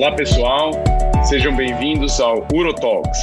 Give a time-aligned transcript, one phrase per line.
[0.00, 0.70] Olá, pessoal.
[1.24, 3.18] Sejam bem-vindos ao UroTalks,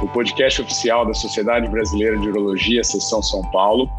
[0.00, 3.90] o podcast oficial da Sociedade Brasileira de Urologia, Seção São Paulo.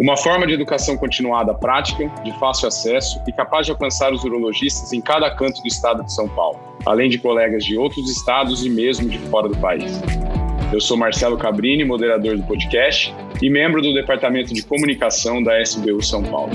[0.00, 4.94] Uma forma de educação continuada prática, de fácil acesso e capaz de alcançar os urologistas
[4.94, 8.70] em cada canto do estado de São Paulo, além de colegas de outros estados e
[8.70, 10.00] mesmo de fora do país.
[10.72, 16.02] Eu sou Marcelo Cabrini, moderador do podcast e membro do Departamento de Comunicação da SBU
[16.02, 16.52] São Paulo.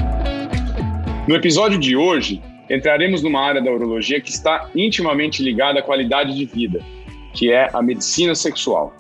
[1.28, 2.42] No episódio de hoje,
[2.74, 6.84] entraremos numa área da urologia que está intimamente ligada à qualidade de vida,
[7.34, 8.94] que é a medicina sexual.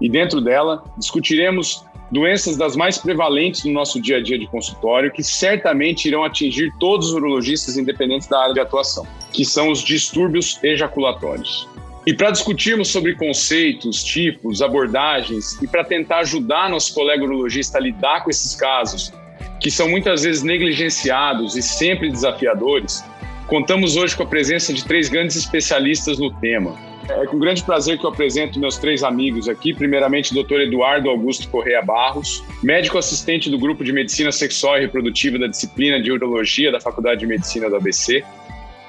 [0.00, 5.10] E dentro dela, discutiremos doenças das mais prevalentes no nosso dia a dia de consultório,
[5.10, 9.82] que certamente irão atingir todos os urologistas independentes da área de atuação, que são os
[9.82, 11.68] distúrbios ejaculatórios.
[12.04, 17.80] E para discutirmos sobre conceitos, tipos, abordagens e para tentar ajudar nosso colega urologista a
[17.80, 19.12] lidar com esses casos,
[19.60, 23.04] que são muitas vezes negligenciados e sempre desafiadores,
[23.52, 26.74] contamos hoje com a presença de três grandes especialistas no tema.
[27.06, 29.74] É com grande prazer que eu apresento meus três amigos aqui.
[29.74, 30.62] Primeiramente, o Dr.
[30.62, 36.00] Eduardo Augusto Correia Barros, médico assistente do Grupo de Medicina Sexual e Reprodutiva da disciplina
[36.00, 38.24] de Urologia da Faculdade de Medicina do ABC,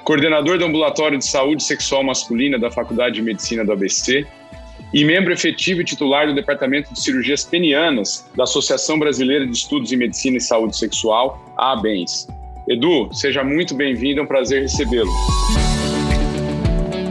[0.02, 4.26] coordenador do Ambulatório de Saúde Sexual Masculina da Faculdade de Medicina do ABC
[4.94, 9.92] e membro efetivo e titular do Departamento de Cirurgias Penianas da Associação Brasileira de Estudos
[9.92, 12.28] em Medicina e Saúde Sexual, ABENS.
[12.66, 15.10] Edu, seja muito bem-vindo, é um prazer recebê-lo.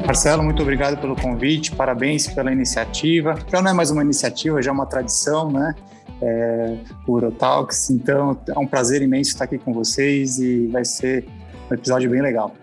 [0.03, 3.37] Marcelo, muito obrigado pelo convite, parabéns pela iniciativa.
[3.51, 5.75] Já não é mais uma iniciativa, já é uma tradição, né?
[6.21, 6.75] É,
[7.07, 11.25] o Urotalks, então é um prazer imenso estar aqui com vocês e vai ser
[11.69, 12.55] um episódio bem legal.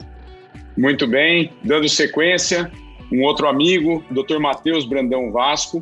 [0.77, 2.71] Muito bem, dando sequência,
[3.13, 4.39] um outro amigo, Dr.
[4.41, 5.81] Matheus Brandão Vasco,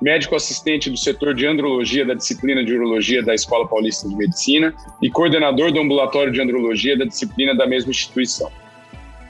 [0.00, 4.74] médico assistente do setor de andrologia da disciplina de urologia da Escola Paulista de Medicina
[5.02, 8.50] e coordenador do ambulatório de andrologia da disciplina da mesma instituição.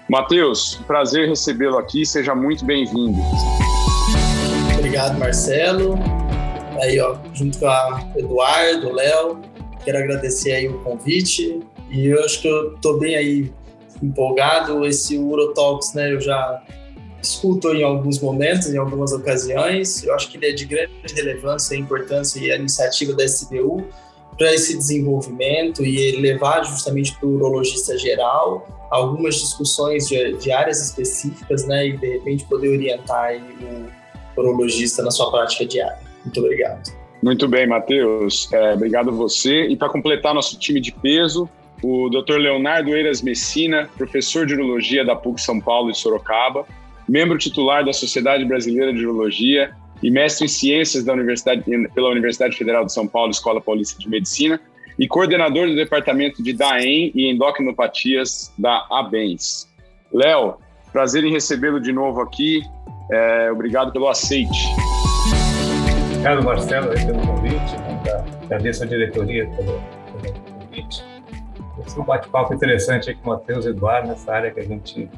[0.09, 3.19] Matheus, prazer recebê-lo aqui, seja muito bem-vindo.
[4.79, 5.99] Obrigado, Marcelo.
[6.81, 9.41] Aí, ó, junto com a Eduardo, Léo,
[9.85, 11.61] quero agradecer aí o convite
[11.91, 13.53] e eu acho que eu tô bem aí
[14.03, 14.87] empolgado.
[14.87, 16.13] Esse Urotalks, né?
[16.13, 16.63] Eu já
[17.27, 20.03] escuto em alguns momentos, em algumas ocasiões.
[20.05, 23.87] Eu acho que ele é de grande relevância, a importância e a iniciativa da SBU
[24.37, 30.81] para esse desenvolvimento e levar justamente para o urologista geral algumas discussões de, de, áreas
[30.81, 33.35] específicas, né, e de repente poder orientar
[34.37, 35.99] o urologista na sua prática diária.
[36.25, 36.93] Muito obrigado.
[37.23, 38.49] Muito bem, Matheus.
[38.53, 39.67] É, obrigado você.
[39.67, 41.49] E para completar nosso time de peso,
[41.83, 42.37] o Dr.
[42.37, 46.67] Leonardo Eiras Messina, professor de urologia da PUC São Paulo e Sorocaba,
[47.09, 49.73] membro titular da Sociedade Brasileira de Urologia
[50.03, 54.09] e mestre em ciências da Universidade, pela Universidade Federal de São Paulo, Escola Paulista de
[54.09, 54.61] Medicina,
[54.99, 59.69] e coordenador do departamento de DAEM e endocrinopatias da ABENS.
[60.13, 60.57] Léo,
[60.93, 62.63] prazer em recebê-lo de novo aqui.
[63.11, 64.67] É, obrigado pelo aceite.
[66.11, 67.77] Obrigado, Marcelo, pelo convite.
[68.45, 69.81] Agradeço a diretoria pelo,
[70.23, 71.05] pelo convite.
[71.87, 74.65] Esse é um bate-papo interessante aí com o Matheus e Eduardo nessa área que a
[74.65, 75.09] gente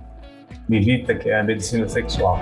[0.69, 2.39] milita, que é a medicina sexual.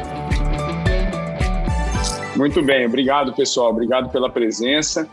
[2.36, 5.08] Muito bem, obrigado pessoal, obrigado pela presença.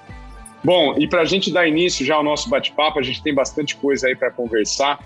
[0.63, 3.75] Bom, e para a gente dar início já ao nosso bate-papo, a gente tem bastante
[3.75, 4.99] coisa aí para conversar.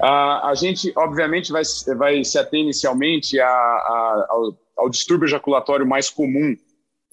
[0.00, 1.62] Uh, a gente, obviamente, vai,
[1.96, 6.56] vai se ater inicialmente a, a, ao, ao, distúrbio ejaculatório mais comum,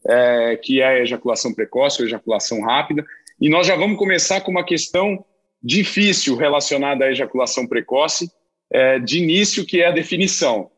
[0.07, 3.05] é, que é a ejaculação precoce ou ejaculação rápida.
[3.39, 5.23] E nós já vamos começar com uma questão
[5.61, 8.31] difícil relacionada à ejaculação precoce,
[8.71, 10.71] é, de início, que é a definição.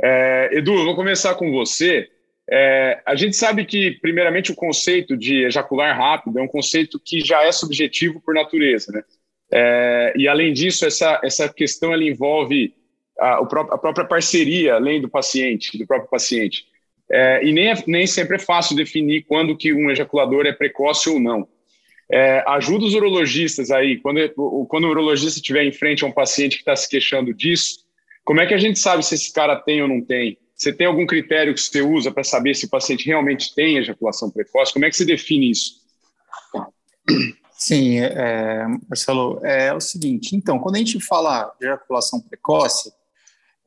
[0.00, 2.08] É, Edu, eu vou começar com você.
[2.50, 7.20] É, a gente sabe que, primeiramente, o conceito de ejacular rápido é um conceito que
[7.20, 9.02] já é subjetivo por natureza, né?
[9.52, 12.74] É, e, além disso, essa, essa questão ela envolve
[13.18, 16.66] a, a, própria parceria, além do paciente, do próprio paciente.
[17.10, 21.08] É, e nem, é, nem sempre é fácil definir quando que um ejaculador é precoce
[21.08, 21.46] ou não.
[22.10, 24.20] É, ajuda os urologistas aí, quando,
[24.68, 27.84] quando o urologista estiver em frente a um paciente que está se queixando disso,
[28.24, 30.38] como é que a gente sabe se esse cara tem ou não tem?
[30.54, 34.30] Você tem algum critério que você usa para saber se o paciente realmente tem ejaculação
[34.30, 34.72] precoce?
[34.72, 35.82] Como é que você define isso?
[37.52, 42.92] Sim, é, Marcelo, é o seguinte, então, quando a gente fala de ejaculação precoce,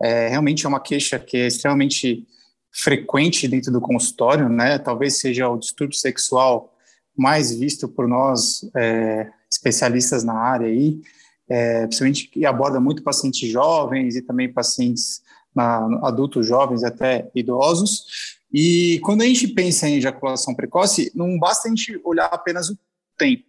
[0.01, 2.25] é, realmente é uma queixa que é extremamente
[2.72, 4.78] frequente dentro do consultório, né?
[4.78, 6.74] Talvez seja o distúrbio sexual
[7.18, 11.02] mais visto por nós é, especialistas na área aí,
[11.50, 15.22] é, principalmente que aborda muito pacientes jovens e também pacientes
[15.56, 18.38] na, adultos jovens até idosos.
[18.54, 22.78] E quando a gente pensa em ejaculação precoce, não basta a gente olhar apenas o
[23.18, 23.44] tempo.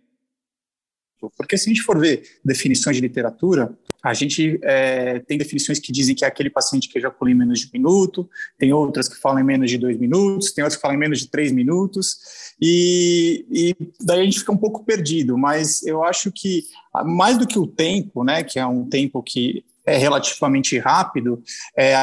[1.37, 3.76] Porque se a gente for ver definições de literatura,
[4.08, 7.60] A gente é, tem definições que dizem que é aquele paciente que ejacula em menos
[7.60, 8.26] de um minuto,
[8.56, 11.19] tem outras que falam em menos de dois minutos, tem outras que falam em menos
[11.19, 16.32] de três minutos, e, e daí a gente fica um pouco perdido, mas eu acho
[16.32, 16.64] que
[17.05, 21.43] mais do que o tempo, né, que é um tempo que é relativamente rápido,
[21.76, 21.94] é,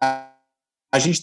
[0.00, 1.20] a gente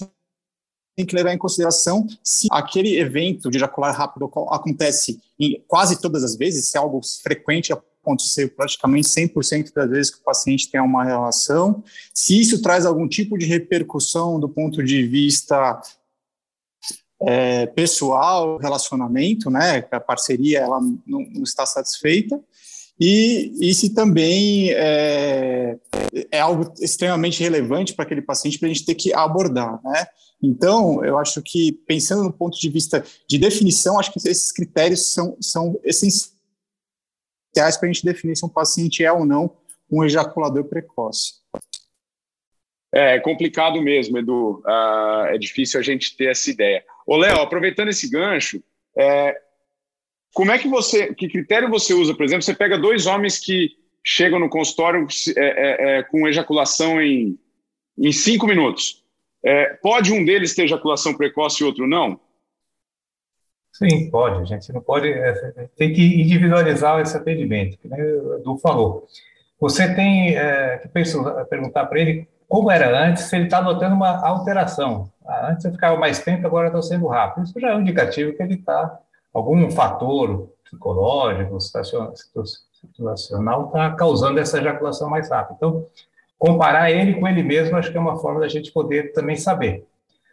[0.95, 6.23] tem que levar em consideração se aquele evento de ejacular rápido acontece em quase todas
[6.23, 7.73] as vezes, se é algo frequente
[8.07, 11.83] acontecer praticamente 100% das vezes que o paciente tem uma relação,
[12.13, 15.81] se isso traz algum tipo de repercussão do ponto de vista
[17.21, 22.39] é, pessoal, relacionamento, né, a parceria ela não, não está satisfeita,
[22.99, 25.77] e, e se também é,
[26.31, 30.07] é algo extremamente relevante para aquele paciente para a gente ter que abordar, né?
[30.41, 35.13] Então, eu acho que, pensando no ponto de vista de definição, acho que esses critérios
[35.13, 36.36] são, são essenciais
[37.79, 39.55] para a gente definir se um paciente é ou não
[39.89, 41.33] um ejaculador precoce.
[42.93, 44.61] É, é complicado mesmo, Edu.
[44.65, 46.83] Uh, é difícil a gente ter essa ideia.
[47.05, 48.61] Ô, Léo, aproveitando esse gancho,
[48.97, 49.39] é,
[50.33, 52.13] como é que você, que critério você usa?
[52.13, 53.71] Por exemplo, você pega dois homens que
[54.03, 55.05] chegam no consultório
[55.35, 57.37] é, é, é, com ejaculação em,
[57.97, 59.03] em cinco minutos.
[59.43, 62.19] É, pode um deles ter ejaculação precoce e outro não?
[63.71, 64.41] Sim, pode.
[64.41, 65.11] A gente não pode.
[65.11, 69.07] É, tem que individualizar esse atendimento, que o Edu falou.
[69.59, 70.89] Você tem é, que
[71.49, 75.11] perguntar para ele como era antes, se ele está notando uma alteração.
[75.25, 77.43] Ah, antes eu ficava mais tempo, agora estou sendo rápido.
[77.43, 78.99] Isso já é um indicativo que ele está.
[79.33, 85.55] Algum fator psicológico, situacional está causando essa ejaculação mais rápida.
[85.57, 85.85] Então,
[86.39, 89.85] comparar ele com ele mesmo, acho que é uma forma da gente poder também saber.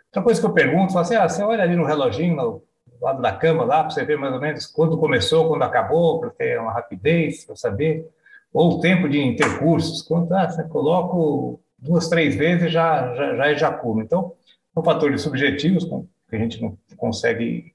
[0.07, 2.63] Outra coisa que eu pergunto, assim, ah, você olha ali no reloginho,
[3.01, 6.31] lado da cama, lá, para você ver mais ou menos quando começou, quando acabou, para
[6.31, 8.09] ter uma rapidez, para saber,
[8.53, 13.51] ou o tempo de intercursos, quando ah, você coloca duas, três vezes já, já, já
[13.51, 14.01] ejaculo.
[14.01, 14.33] Então,
[14.73, 17.75] são fatores subjetivos que a gente não consegue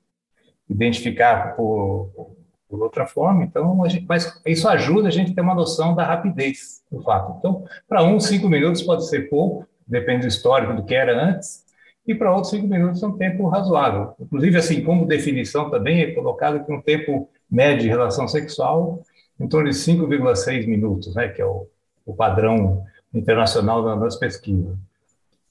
[0.70, 2.36] identificar por,
[2.68, 3.44] por outra forma.
[3.44, 7.36] Então, gente, mas isso ajuda a gente a ter uma noção da rapidez do fato.
[7.40, 11.66] Então, para uns, cinco minutos pode ser pouco, depende do histórico do que era antes,
[12.10, 14.16] e para outros, cinco minutos é um tempo razoável.
[14.20, 19.04] Inclusive, assim, como definição também é colocado que um tempo médio de relação sexual
[19.40, 21.68] em torno de 5,6 minutos, né, que é o,
[22.04, 22.84] o padrão
[23.14, 24.76] internacional das pesquisas.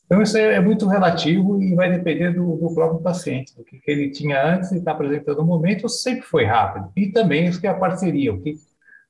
[0.05, 3.79] Então, isso é, é, muito relativo e vai depender do, do próprio paciente, do que,
[3.79, 6.91] que, ele tinha antes e está apresentando no momento, sempre foi rápido.
[6.97, 8.57] E também isso que é a parceria, o que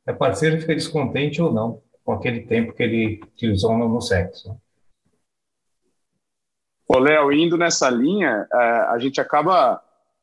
[0.07, 4.55] a parceira fica descontente ou não com aquele tempo que ele utilizou no sexo.
[6.89, 9.81] Ô, Léo, indo nessa linha, é, a gente acaba,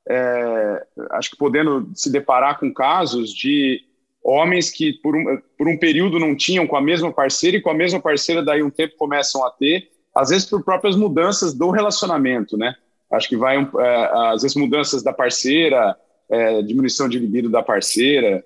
[0.09, 3.81] é, acho que podendo se deparar com casos de
[4.23, 7.69] homens que por um, por um período não tinham com a mesma parceira e com
[7.69, 11.69] a mesma parceira daí um tempo começam a ter, às vezes por próprias mudanças do
[11.69, 12.75] relacionamento, né?
[13.11, 15.95] Acho que vai, é, às vezes, mudanças da parceira,
[16.29, 18.44] é, diminuição de libido da parceira.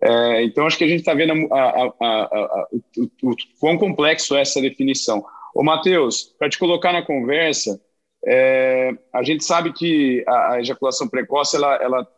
[0.00, 2.68] É, então, acho que a gente está vendo a, a, a,
[3.00, 5.24] o, o, quão complexo é essa definição.
[5.54, 7.80] Ô, Matheus, para te colocar na conversa,
[8.24, 12.08] é, a gente sabe que a, ejaculação precoce ela, ela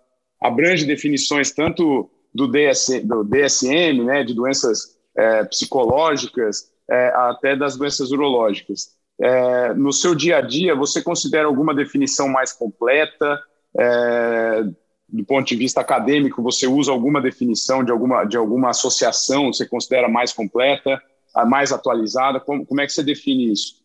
[0.40, 7.76] abrange definições tanto do, DS, do DSM, né, de doenças é, psicológicas, é, até das
[7.76, 8.94] doenças urológicas.
[9.20, 13.40] É, no seu dia a dia, você considera alguma definição mais completa?
[13.78, 14.64] É,
[15.08, 19.52] do ponto de vista acadêmico, você usa alguma definição de alguma, de alguma associação?
[19.52, 21.00] Você considera mais completa,
[21.44, 22.38] mais atualizada?
[22.38, 23.82] Como, como é que você define isso?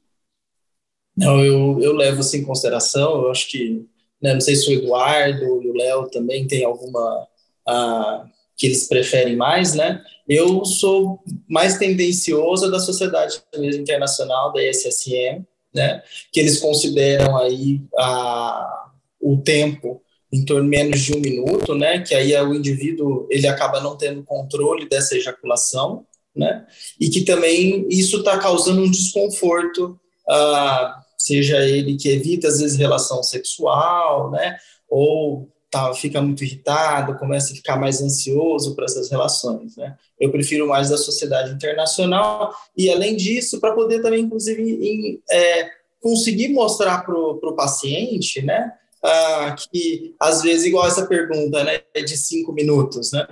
[1.16, 3.24] Não, eu, eu levo isso em consideração.
[3.24, 3.86] Eu acho que,
[4.22, 7.28] né, não sei se o Eduardo e o Léo também tem alguma
[7.68, 10.04] uh, que eles preferem mais, né?
[10.28, 16.04] Eu sou mais tendencioso da Sociedade Internacional, da SSM, né?
[16.32, 18.90] Que eles consideram aí a,
[19.20, 20.02] o tempo
[20.32, 22.02] em torno de menos de um minuto, né?
[22.02, 26.66] Que aí é o indivíduo ele acaba não tendo controle dessa ejaculação, né?
[27.00, 32.78] E que também isso está causando um desconforto, ah, seja ele que evita às vezes
[32.78, 34.58] relação sexual, né?
[34.88, 39.96] Ou tá, fica muito irritado, começa a ficar mais ansioso para essas relações, né?
[40.20, 45.70] Eu prefiro mais da sociedade internacional e, além disso, para poder também, inclusive, em, é,
[46.02, 48.72] conseguir mostrar para o paciente, né,
[49.04, 53.28] ah, que às vezes, igual essa pergunta, né, é de cinco minutos, né?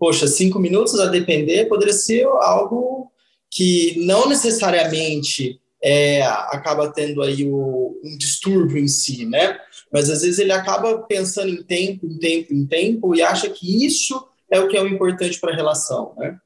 [0.00, 3.12] Poxa, cinco minutos a depender poderia ser algo
[3.50, 9.58] que não necessariamente é, acaba tendo aí o, um distúrbio em si, né?
[9.92, 13.84] Mas às vezes ele acaba pensando em tempo, em tempo, em tempo e acha que
[13.84, 16.38] isso é o que é o importante para a relação, né?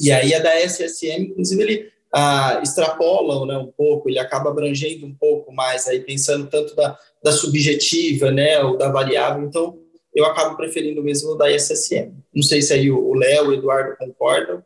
[0.00, 5.06] E aí a da SSM, inclusive, ele ah, extrapola né, um pouco, ele acaba abrangendo
[5.06, 9.78] um pouco mais, aí pensando tanto da, da subjetiva, né, ou da variável, então
[10.14, 12.12] eu acabo preferindo mesmo da SSM.
[12.34, 14.62] Não sei se aí o Léo, o Eduardo concordam.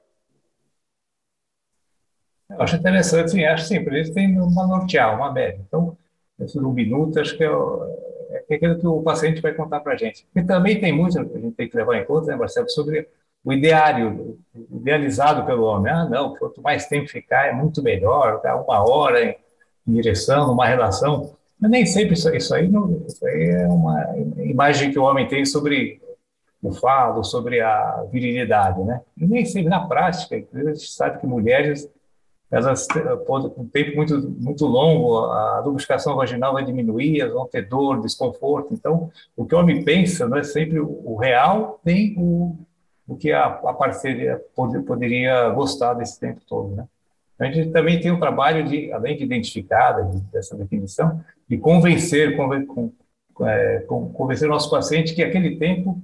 [2.50, 5.60] Eu acho interessante, acho por isso tem uma norteal, uma média.
[5.66, 5.96] Então,
[6.38, 7.48] esse um minuto, acho que é,
[8.48, 10.26] é aquilo que o paciente vai contar para a gente.
[10.34, 13.08] E também tem muito, a gente tem que levar em conta, né, Marcelo, sobre
[13.44, 14.38] o ideário,
[14.70, 15.92] idealizado pelo homem.
[15.92, 19.36] Ah, não, quanto mais tempo ficar é muito melhor, tá uma hora em,
[19.86, 21.36] em direção, numa relação.
[21.58, 25.26] Mas nem sempre isso, isso, aí não, isso aí é uma imagem que o homem
[25.26, 26.00] tem sobre
[26.62, 29.00] o falo, sobre a virilidade, né?
[29.16, 31.88] E nem sempre na prática, a gente sabe que mulheres
[32.50, 32.86] elas
[33.26, 38.00] com um tempo muito muito longo, a lubrificação vaginal vai diminuir, elas vão ter dor,
[38.00, 38.72] desconforto.
[38.72, 42.56] Então, o que o homem pensa não é sempre o, real, nem o,
[43.06, 46.86] o que a, a parceria pod, poderia gostar desse tempo todo, né?
[47.38, 49.92] A gente também tem um trabalho de, além de identificar
[50.32, 52.92] dessa definição, de convencer, conven, com,
[53.42, 56.00] é, convencer o nosso paciente que aquele tempo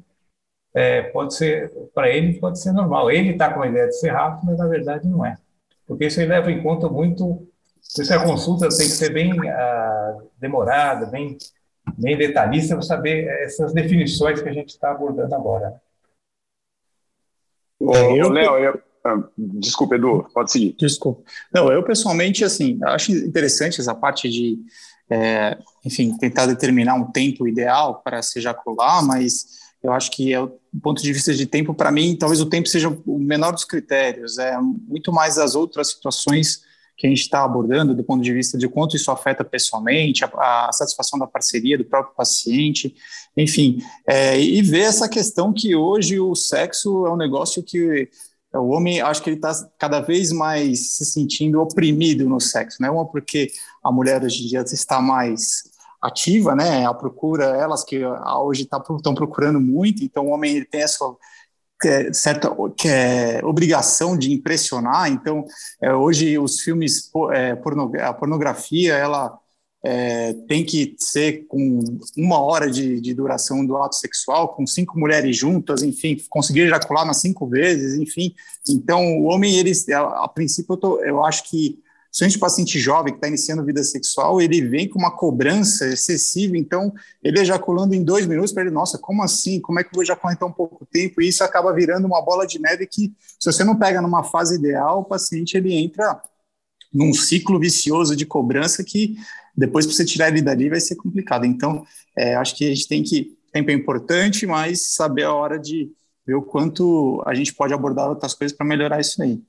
[0.75, 3.11] é, pode ser, para ele, pode ser normal.
[3.11, 5.37] Ele está com a ideia de ser rápido, mas na verdade não é
[5.93, 7.47] porque isso leva em conta muito.
[7.95, 11.37] Por isso a consulta tem que ser bem ah, demorada, bem,
[11.99, 15.81] bem detalhista para saber essas definições que a gente está abordando agora.
[17.79, 18.31] Ô, eu...
[18.31, 18.83] Léo, eu...
[19.05, 20.77] Ah, desculpa, Edu, pode seguir.
[20.79, 21.23] Desculpa.
[21.53, 24.59] Não, eu pessoalmente, assim, acho interessante essa parte de,
[25.11, 30.41] é, enfim, tentar determinar um tempo ideal para se ejacular, mas eu acho que é
[30.41, 33.65] o ponto de vista de tempo, para mim, talvez o tempo seja o menor dos
[33.65, 36.63] critérios, é muito mais as outras situações
[36.97, 40.69] que a gente está abordando do ponto de vista de quanto isso afeta pessoalmente, a,
[40.69, 42.95] a satisfação da parceria do próprio paciente,
[43.37, 48.09] enfim, é, e ver essa questão que hoje o sexo é um negócio que
[48.55, 52.91] o homem, acho que ele está cada vez mais se sentindo oprimido no sexo, né?
[52.91, 53.51] Uma porque
[53.83, 55.63] a mulher hoje em dia está mais
[56.01, 56.85] ativa, né?
[56.85, 61.05] A procura, elas que hoje estão tá, procurando muito, então o homem tem essa
[61.85, 65.11] é, certa que é, obrigação de impressionar.
[65.11, 65.45] Então,
[65.81, 69.39] é, hoje os filmes, é, porno, a pornografia, ela
[69.85, 71.83] é, tem que ser com
[72.17, 77.05] uma hora de, de, duração do ato sexual, com cinco mulheres juntas, enfim, conseguir ejacular
[77.05, 78.35] nas cinco vezes, enfim.
[78.69, 82.79] Então, o homem, ele, a, a princípio, eu, tô, eu acho que Principalmente o paciente
[82.79, 87.95] jovem que está iniciando vida sexual, ele vem com uma cobrança excessiva, então ele ejaculando
[87.95, 89.59] em dois minutos para ele, nossa, como assim?
[89.59, 91.23] Como é que eu vou ejacular em tão pouco tempo?
[91.23, 94.57] E isso acaba virando uma bola de neve que, se você não pega numa fase
[94.57, 96.21] ideal, o paciente ele entra
[96.93, 99.17] num ciclo vicioso de cobrança que
[99.57, 101.45] depois para você tirar ele dali vai ser complicado.
[101.45, 101.85] Então,
[102.17, 105.93] é, acho que a gente tem que tempo é importante, mas saber a hora de
[106.27, 109.41] ver o quanto a gente pode abordar outras coisas para melhorar isso aí.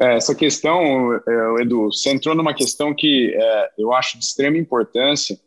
[0.00, 4.56] É, essa questão, é, Edu, você entrou numa questão que é, eu acho de extrema
[4.56, 5.38] importância.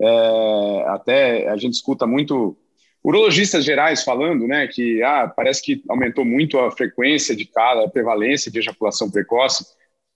[0.00, 2.56] É, até a gente escuta muito
[3.02, 7.90] urologistas gerais falando, né, que ah, parece que aumentou muito a frequência de cada, a
[7.90, 9.66] prevalência de ejaculação precoce.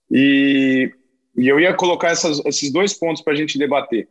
[0.09, 0.93] E,
[1.35, 4.07] e eu ia colocar essas, esses dois pontos para a gente debater.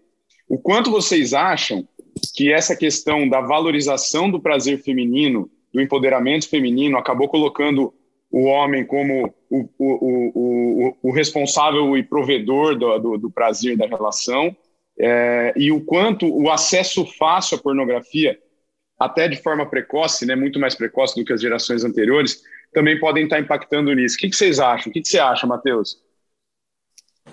[0.49, 1.87] O quanto vocês acham
[2.35, 7.95] que essa questão da valorização do prazer feminino, do empoderamento feminino, acabou colocando
[8.31, 13.87] o homem como o, o, o, o responsável e provedor do, do, do prazer da
[13.87, 14.57] relação,
[14.99, 18.39] é, e o quanto o acesso fácil à pornografia,
[18.99, 23.25] até de forma precoce, né, muito mais precoce do que as gerações anteriores, também podem
[23.25, 24.17] estar impactando nisso.
[24.17, 24.91] O que, que vocês acham?
[24.91, 25.99] O que, que você acha, Matheus?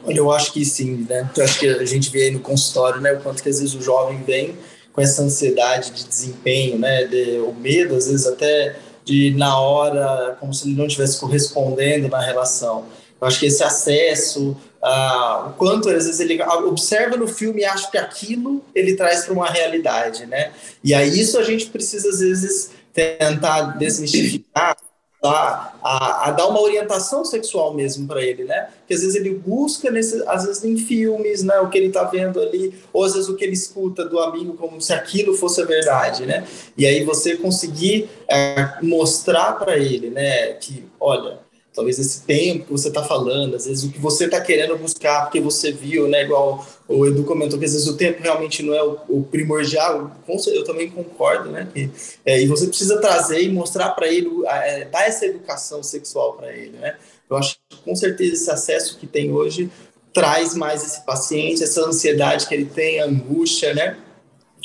[0.03, 1.29] Olha, eu acho que sim, né?
[1.35, 3.75] Eu acho que a gente vê aí no consultório, né, o quanto que às vezes
[3.75, 4.57] o jovem vem
[4.93, 10.37] com essa ansiedade de desempenho, né, de, o medo, às vezes até de na hora,
[10.39, 12.85] como se ele não estivesse correspondendo na relação.
[13.19, 17.65] Eu acho que esse acesso, uh, o quanto às vezes ele observa no filme e
[17.65, 20.51] acha que aquilo ele traz para uma realidade, né?
[20.83, 24.77] E aí isso a gente precisa às vezes tentar desmistificar
[25.21, 28.69] a, a, a, dar uma orientação sexual mesmo para ele, né?
[28.87, 31.59] Que às vezes ele busca, nesse, às vezes em filmes, né?
[31.59, 34.53] O que ele está vendo ali, ou às vezes o que ele escuta do amigo,
[34.53, 36.47] como se aquilo fosse a verdade, né?
[36.77, 40.53] E aí você conseguir é, mostrar para ele, né?
[40.53, 41.38] Que, olha,
[41.73, 45.23] talvez esse tempo que você está falando, às vezes o que você está querendo buscar,
[45.23, 48.73] porque você viu, né, igual o Edu comentou, que às vezes o tempo realmente não
[48.73, 51.89] é o, o primordial, eu também concordo, né, que,
[52.25, 56.51] é, e você precisa trazer e mostrar para ele, é, dar essa educação sexual para
[56.51, 56.95] ele, né,
[57.29, 59.69] eu acho que com certeza esse acesso que tem hoje
[60.11, 63.95] traz mais esse paciente, essa ansiedade que ele tem, angústia, né,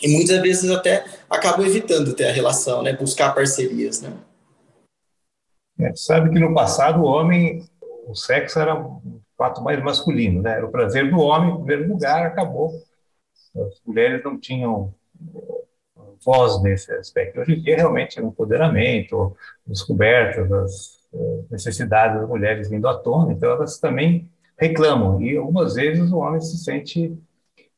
[0.02, 4.12] e muitas vezes até acabam evitando ter a relação, né, buscar parcerias, né.
[5.78, 7.68] É, sabe que no passado o homem,
[8.06, 10.52] o sexo era um fato mais masculino, né?
[10.52, 12.72] Era o prazer do homem em primeiro lugar, acabou.
[13.56, 14.94] As mulheres não tinham
[16.24, 17.40] voz nesse aspecto.
[17.40, 22.98] Hoje em dia, realmente, é um empoderamento, descobertas das eh, necessidades das mulheres vindo à
[22.98, 25.20] tona, então elas também reclamam.
[25.22, 27.16] E algumas vezes o homem se sente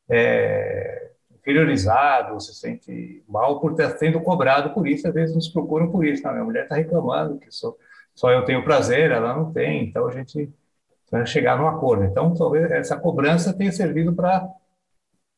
[0.09, 5.91] é, inferiorizado, se sente mal por ter sendo cobrado por isso, às vezes nos procuram
[5.91, 6.23] por isso.
[6.23, 7.75] Não, minha mulher está reclamando que só,
[8.17, 10.51] só eu tenho prazer, ela não tem, então a gente
[11.11, 12.03] vai chegar num acordo.
[12.03, 14.49] Então, talvez essa cobrança tenha servido para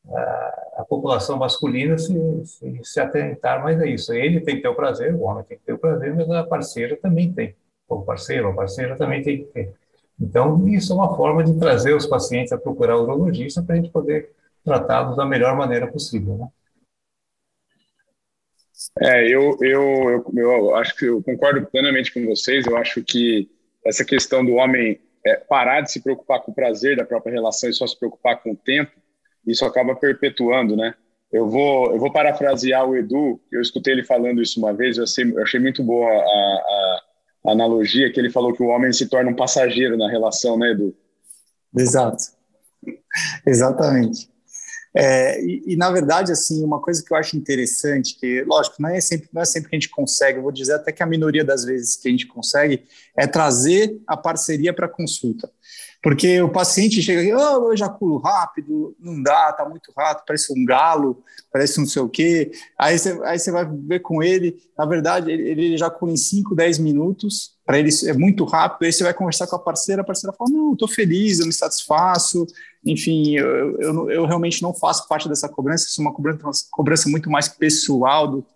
[0.08, 2.14] a, a, população masculina se,
[2.46, 4.14] se, se, atentar mais a isso.
[4.14, 6.42] Ele tem que ter o prazer, o homem tem que ter o prazer, mas a
[6.42, 7.54] parceira também tem.
[7.86, 9.74] O parceiro, a parceira também tem que ter.
[10.18, 13.76] Então, isso é uma forma de trazer os pacientes a procurar o urologista para a
[13.76, 14.32] gente poder
[14.64, 16.36] tratá-los da melhor maneira possível.
[16.38, 16.48] Né?
[19.00, 22.66] É, eu, eu, eu, eu, acho que eu concordo plenamente com vocês.
[22.66, 23.48] Eu acho que
[23.84, 27.68] essa questão do homem é, parar de se preocupar com o prazer da própria relação
[27.68, 28.92] e só se preocupar com o tempo,
[29.46, 30.94] isso acaba perpetuando, né?
[31.32, 35.04] Eu vou, eu vou parafrasear o Edu, eu escutei ele falando isso uma vez, eu
[35.04, 37.02] achei, eu achei muito boa a, a,
[37.46, 40.72] a, analogia, que ele falou que o homem se torna um passageiro na relação, né,
[40.72, 40.94] Edu?
[41.76, 42.24] Exato.
[43.46, 44.28] Exatamente.
[44.94, 48.88] É, e, e, na verdade, assim, uma coisa que eu acho interessante, que, lógico, não
[48.88, 51.06] é, sempre, não é sempre que a gente consegue, eu vou dizer até que a
[51.06, 52.82] minoria das vezes que a gente consegue,
[53.16, 55.50] é trazer a parceria para consulta.
[56.02, 60.52] Porque o paciente chega aqui, oh, eu ejaculo rápido, não dá, tá muito rápido, parece
[60.52, 62.50] um galo, parece não sei o quê.
[62.78, 66.54] Aí você, aí você vai ver com ele, na verdade, ele, ele ejacula em 5,
[66.54, 70.04] 10 minutos, para ele é muito rápido, aí você vai conversar com a parceira, a
[70.04, 72.44] parceira fala, não, estou feliz, eu me satisfaço,
[72.84, 76.52] enfim, eu, eu, eu, realmente não faço parte dessa cobrança, isso é uma cobrança, uma
[76.68, 78.46] cobrança muito mais pessoal do,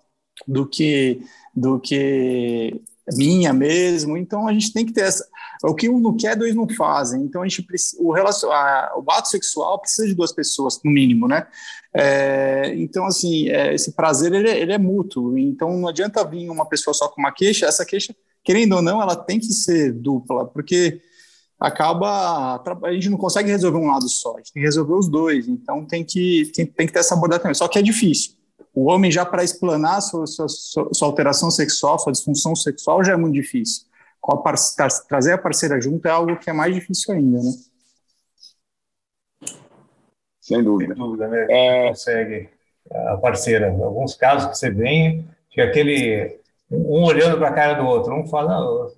[0.49, 1.21] do que
[1.55, 2.81] do que
[3.17, 5.25] minha mesmo, então a gente tem que ter essa,
[5.63, 7.23] o que um não quer, dois não fazem.
[7.23, 10.91] Então a gente precisa, o, relacion, a, o ato sexual precisa de duas pessoas, no
[10.91, 11.47] mínimo, né?
[11.95, 15.39] É, então, assim, é, esse prazer ele, é, ele é mútuo.
[15.39, 18.13] Então não adianta vir uma pessoa só com uma queixa, essa queixa,
[18.45, 21.01] querendo ou não, ela tem que ser dupla, porque
[21.59, 25.09] acaba a gente não consegue resolver um lado só, a gente tem que resolver os
[25.09, 25.49] dois.
[25.49, 27.55] Então tem que tem, tem que ter essa abordagem também.
[27.55, 28.35] Só que é difícil.
[28.75, 33.17] O homem já para explanar sua, sua, sua, alteração sexual, sua disfunção sexual já é
[33.17, 33.87] muito difícil
[34.27, 34.55] a
[35.07, 37.51] trazer a parceira junto é algo que é mais difícil ainda, né?
[40.41, 40.95] Sem dúvida.
[40.95, 41.47] Sem dúvida, né?
[41.51, 41.89] É...
[41.89, 42.49] Consegue
[42.91, 43.71] a parceira.
[43.71, 46.41] Em alguns casos que você vem, fica aquele
[46.77, 48.89] um olhando para a cara do outro, um fala, não,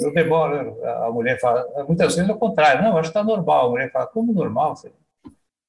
[0.00, 3.66] eu demoro, a mulher fala, muitas vezes é o contrário, não, acho que está normal,
[3.66, 4.74] a mulher fala, como normal?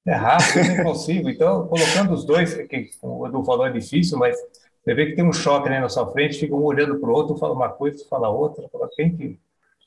[0.07, 1.29] É rápido, eu não consigo.
[1.29, 4.35] Então, colocando os dois, que o Edu falou é difícil, mas
[4.83, 7.13] você vê que tem um choque né, na sua frente, fica um olhando para o
[7.13, 9.39] outro, fala uma coisa, fala outra, fala quem que.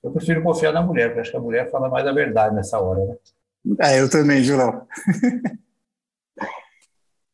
[0.02, 2.78] Eu prefiro confiar na mulher, porque acho que a mulher fala mais a verdade nessa
[2.80, 3.16] hora, né?
[3.80, 4.86] É, eu também, Julião.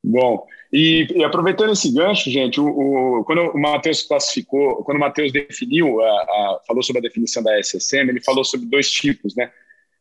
[0.04, 5.00] Bom, e, e, aproveitando esse gancho, gente, o, o quando o Matheus classificou, quando o
[5.00, 9.34] Matheus definiu, a, a, falou sobre a definição da SSM, ele falou sobre dois tipos,
[9.34, 9.50] né?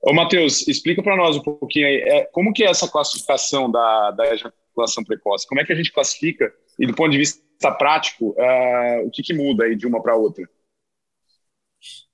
[0.01, 4.11] Ô, Matheus, explica para nós um pouquinho aí, é, como que é essa classificação da,
[4.11, 5.47] da ejaculação precoce?
[5.47, 9.23] Como é que a gente classifica, e do ponto de vista prático, uh, o que,
[9.23, 10.47] que, muda aí de uma para outra?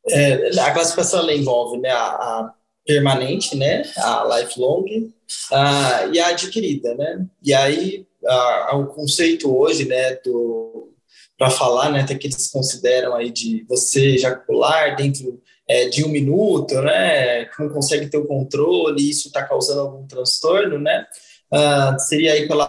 [0.09, 2.53] É, a classificação envolve né, a, a,
[2.85, 5.11] permanente, né, a lifelong,
[5.51, 7.25] uh, e a adquirida, né?
[7.41, 10.91] E aí uh, o conceito hoje, né, do
[11.37, 16.07] para falar, né, até que eles consideram aí de você ejacular dentro é, de um
[16.07, 21.05] minuto, né, não consegue ter o controle, isso está causando algum transtorno, né?
[21.51, 22.67] Uh, seria aí pela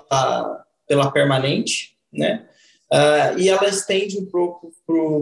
[0.86, 2.46] pela permanente, né?
[2.92, 4.72] Uh, e ela estende um pouco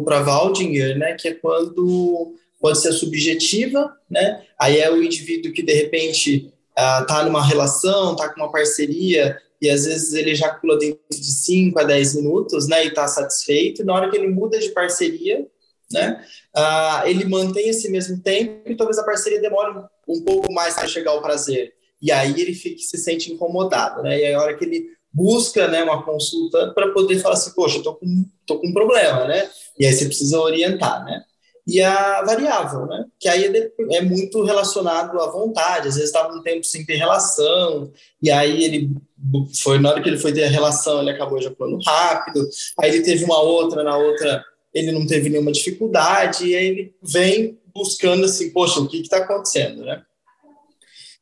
[0.05, 5.63] para Waldinger, né, que é quando pode ser subjetiva, né, aí é o indivíduo que
[5.63, 10.77] de repente está uh, numa relação, está com uma parceria e às vezes ele ejacula
[10.77, 14.27] dentro de 5 a 10 minutos, né, e está satisfeito, e na hora que ele
[14.27, 15.47] muda de parceria,
[15.93, 16.25] né,
[16.57, 20.89] uh, ele mantém esse mesmo tempo e talvez a parceria demore um pouco mais para
[20.89, 24.57] chegar ao prazer, e aí ele fica, se sente incomodado, né, e aí a hora
[24.57, 28.69] que ele busca né, uma consulta para poder falar assim, poxa, estou com, tô com
[28.69, 29.51] um problema, né?
[29.79, 31.23] E aí você precisa orientar, né?
[31.67, 33.05] E a variável, né?
[33.21, 33.45] Que aí
[33.91, 35.89] é, muito relacionado à vontade.
[35.89, 38.91] Às vezes estava um tempo sem ter relação, e aí ele
[39.63, 42.49] foi na hora que ele foi ter a relação, ele acabou ejaculando rápido.
[42.81, 44.45] Aí ele teve uma outra, na outra
[44.75, 49.19] ele não teve nenhuma dificuldade, e aí ele vem buscando assim, poxa, o que está
[49.19, 50.03] acontecendo, né?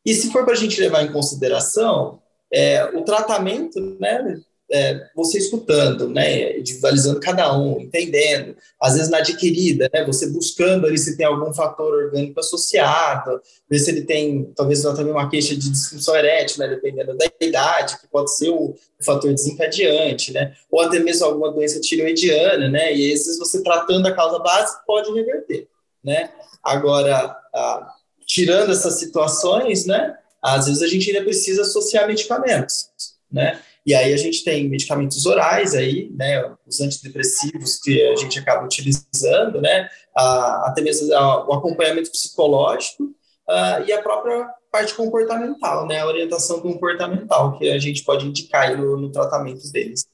[0.04, 2.20] E se for para a gente levar em consideração,
[2.52, 4.40] é, o tratamento, né,
[4.72, 10.86] é, você escutando, né, individualizando cada um, entendendo, às vezes na adquirida, né, você buscando
[10.86, 15.56] ali se tem algum fator orgânico associado, ver se ele tem, talvez também uma queixa
[15.56, 20.82] de disfunção erétil, né, dependendo da idade, que pode ser o, fator desencadeante, né, ou
[20.82, 25.10] até mesmo alguma doença tireoidiana, né, e às vezes você tratando a causa básica pode
[25.12, 25.66] reverter,
[26.04, 26.30] né.
[26.62, 27.94] Agora, a,
[28.26, 32.90] tirando essas situações, né, às vezes a gente ainda precisa associar medicamentos,
[33.32, 33.58] né,
[33.90, 38.64] e aí a gente tem medicamentos orais aí, né, os antidepressivos que a gente acaba
[38.64, 43.12] utilizando, né, a, até mesmo a, o acompanhamento psicológico
[43.48, 48.78] a, e a própria parte comportamental, né, a orientação comportamental que a gente pode indicar
[48.78, 50.06] no, no tratamento deles.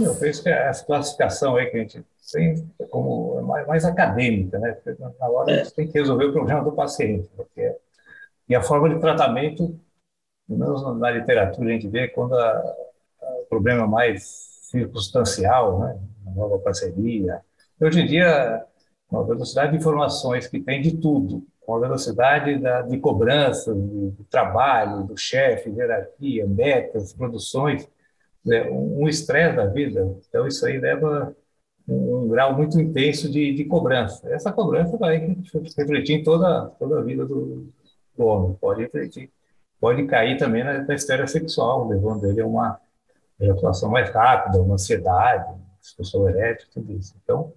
[0.00, 4.76] Eu penso que essa classificação aí que a gente tem como mais, mais acadêmica, né?
[5.18, 5.60] Na hora é.
[5.60, 7.72] a gente tem que resolver o problema do paciente, porque
[8.48, 9.78] e a forma de tratamento,
[10.48, 14.22] menos na literatura, a gente vê quando o problema é mais
[14.70, 16.00] circunstancial, né?
[16.22, 17.40] uma nova parceria.
[17.80, 18.64] Hoje em dia,
[19.06, 23.74] com a velocidade de informações que tem de tudo, com a velocidade da, de cobrança,
[23.74, 27.88] de, de trabalho, do chefe, hierarquia, metas, produções,
[28.44, 28.70] né?
[28.70, 30.16] um estresse da vida.
[30.28, 31.36] Então, isso aí leva
[31.86, 34.28] um, um grau muito intenso de, de, cobrança.
[34.30, 35.36] Essa cobrança vai
[35.76, 37.70] refletir em toda, toda a vida do,
[38.24, 38.56] homem.
[38.60, 38.90] Pode,
[39.80, 42.80] pode cair também na, na sexual, levando ele a uma
[43.40, 47.14] ejaculação mais rápida, uma ansiedade, disfunção erétil, tudo isso.
[47.22, 47.52] Então,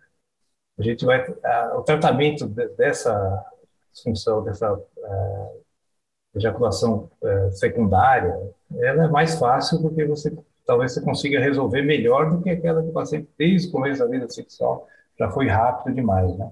[0.77, 1.25] a gente vai.
[1.43, 3.45] A, o tratamento de, dessa
[3.91, 5.49] disfunção, dessa a,
[6.35, 8.39] ejaculação a, secundária,
[8.79, 12.89] ela é mais fácil porque você talvez você consiga resolver melhor do que aquela que
[12.89, 16.51] o paciente desde o começo da vida sexual já foi rápido demais, né?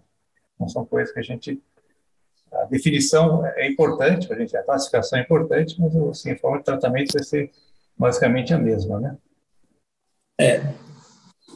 [0.56, 1.64] Então, são coisas que a gente
[2.52, 6.60] a definição é importante para a gente, a classificação é importante, mas assim, a forma
[6.60, 7.52] de tratamento vai ser
[7.98, 9.18] basicamente a mesma, né?
[10.40, 10.62] É,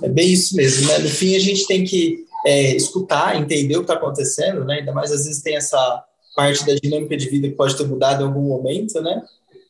[0.02, 0.98] é bem isso mesmo, né?
[1.00, 4.80] No fim, a gente tem que é, escutar, entender o que está acontecendo, né?
[4.80, 8.24] Ainda mais às vezes tem essa parte da dinâmica de vida que pode ter mudado
[8.24, 9.24] em algum momento, né?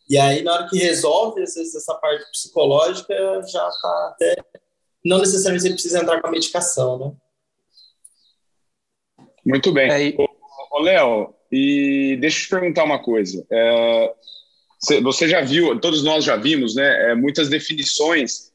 [0.09, 3.13] E aí, na hora que resolve, às vezes, essa parte psicológica
[3.47, 4.35] já está até.
[5.03, 7.11] Não necessariamente precisa entrar com a medicação, né?
[9.45, 9.91] Muito bem.
[9.91, 10.15] É,
[10.73, 13.45] Ô, Léo, e deixa eu te perguntar uma coisa.
[13.51, 14.13] É,
[15.03, 18.51] você já viu, todos nós já vimos, né, é, muitas definições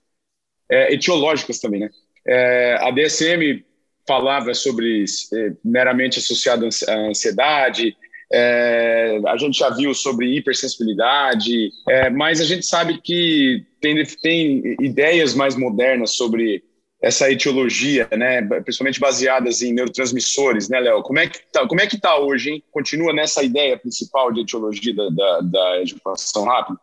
[0.68, 1.90] é, etiológicas também, né?
[2.26, 3.64] É, a DSM
[4.06, 7.96] falava sobre é, meramente associado à ansiedade,
[8.32, 11.70] é, a gente já viu sobre hipersensibilidade,
[12.14, 16.64] mas a gente sabe que tem, tem ideias mais modernas sobre
[17.00, 21.02] essa etiologia, né, principalmente baseadas em neurotransmissores, né, Léo?
[21.02, 22.64] Como é que tá, como é que tá hoje, hein?
[22.72, 26.80] Continua nessa ideia principal de etiologia da, da, da rápida?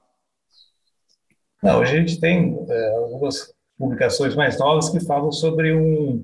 [1.62, 6.24] Não, hoje a gente tem é, algumas publicações mais novas que falam sobre um,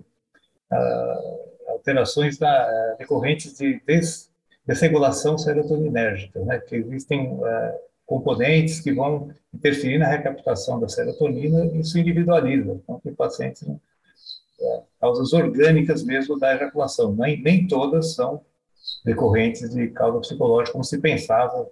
[0.71, 4.31] uh, alterações da, decorrentes de des,
[4.65, 11.79] desregulação serotoninérgica, né, que existem uh, componentes que vão interferir na recaptação da serotonina e
[11.79, 12.73] isso individualiza.
[12.73, 13.79] Então, tem pacientes né,
[14.59, 17.15] é, causas orgânicas mesmo da ejaculação.
[17.15, 18.41] Nem, nem todas são
[19.05, 21.65] decorrentes de causa psicológica, como se pensava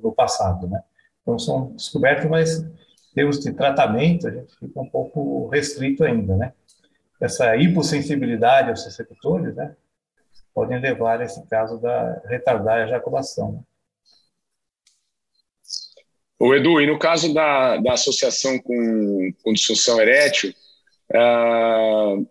[0.00, 0.80] no passado, né?
[1.22, 6.36] Então, são descobertos, mas em termos de tratamento, a gente fica um pouco restrito ainda,
[6.36, 6.52] né?
[7.20, 9.74] Essa hipossensibilidade aos receptores, né?
[10.54, 13.52] Podem levar a esse caso da retardar a ejaculação.
[13.54, 13.60] Né?
[16.38, 20.54] O Edu, e no caso da, da associação com, com disfunção erétil,
[21.12, 22.26] uh,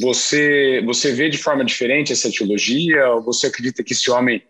[0.00, 3.08] você, você vê de forma diferente essa etiologia?
[3.10, 4.40] Ou você acredita que esse homem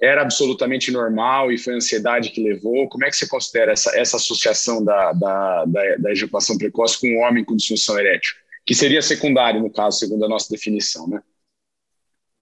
[0.00, 2.86] era absolutamente normal e foi a ansiedade que levou?
[2.88, 7.06] Como é que você considera essa, essa associação da, da, da, da ejaculação precoce com
[7.06, 8.34] um homem com disfunção erétil?
[8.66, 11.22] Que seria secundário, no caso, segundo a nossa definição, né?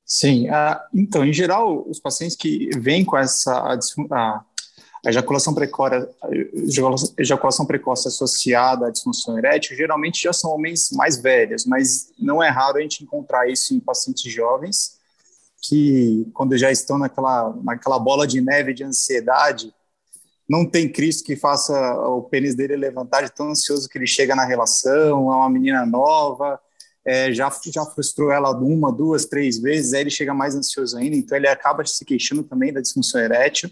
[0.04, 3.52] Sim, uh, então, em geral, os pacientes que vêm com essa
[4.10, 4.44] a,
[5.04, 6.06] a ejaculação precoce,
[7.16, 12.48] ejaculação precoce associada à disfunção erétil geralmente já são homens mais velhos, mas não é
[12.50, 14.98] raro a gente encontrar isso em pacientes jovens
[15.62, 19.72] que, quando já estão naquela, naquela bola de neve de ansiedade,
[20.48, 21.72] não tem Cristo que faça
[22.06, 25.86] o pênis dele levantar de tão ansioso que ele chega na relação, é uma menina
[25.86, 26.58] nova,
[27.04, 31.16] é, já, já frustrou ela uma, duas, três vezes, aí ele chega mais ansioso ainda,
[31.16, 33.70] então ele acaba se queixando também da disfunção erétil.